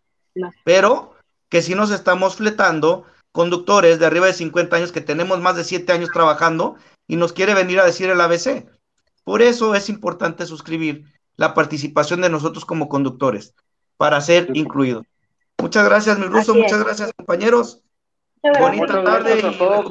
[0.65, 1.15] pero
[1.49, 5.65] que sí nos estamos fletando conductores de arriba de 50 años que tenemos más de
[5.65, 6.77] 7 años trabajando
[7.07, 8.67] y nos quiere venir a decir el ABC.
[9.25, 11.05] Por eso es importante suscribir
[11.37, 13.55] la participación de nosotros como conductores
[13.97, 15.07] para ser incluidos.
[15.59, 16.55] Muchas gracias, mi ruso.
[16.55, 17.83] Muchas gracias, compañeros.
[18.43, 19.85] Bonita tarde a todos.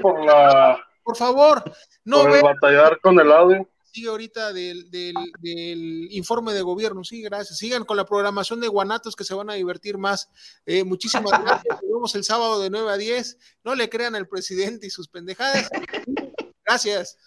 [0.00, 1.62] Por, la, Por favor,
[2.04, 3.68] no por ve el batallar con el audio.
[3.92, 5.14] Sigue ahorita del, del,
[6.10, 7.04] informe de gobierno.
[7.04, 7.58] Sí, gracias.
[7.58, 10.30] Sigan con la programación de Guanatos que se van a divertir más.
[10.66, 11.82] Eh, muchísimas gracias.
[11.82, 13.38] Nos vemos el sábado de 9 a 10.
[13.64, 15.68] No le crean al presidente y sus pendejadas.
[16.64, 17.18] Gracias.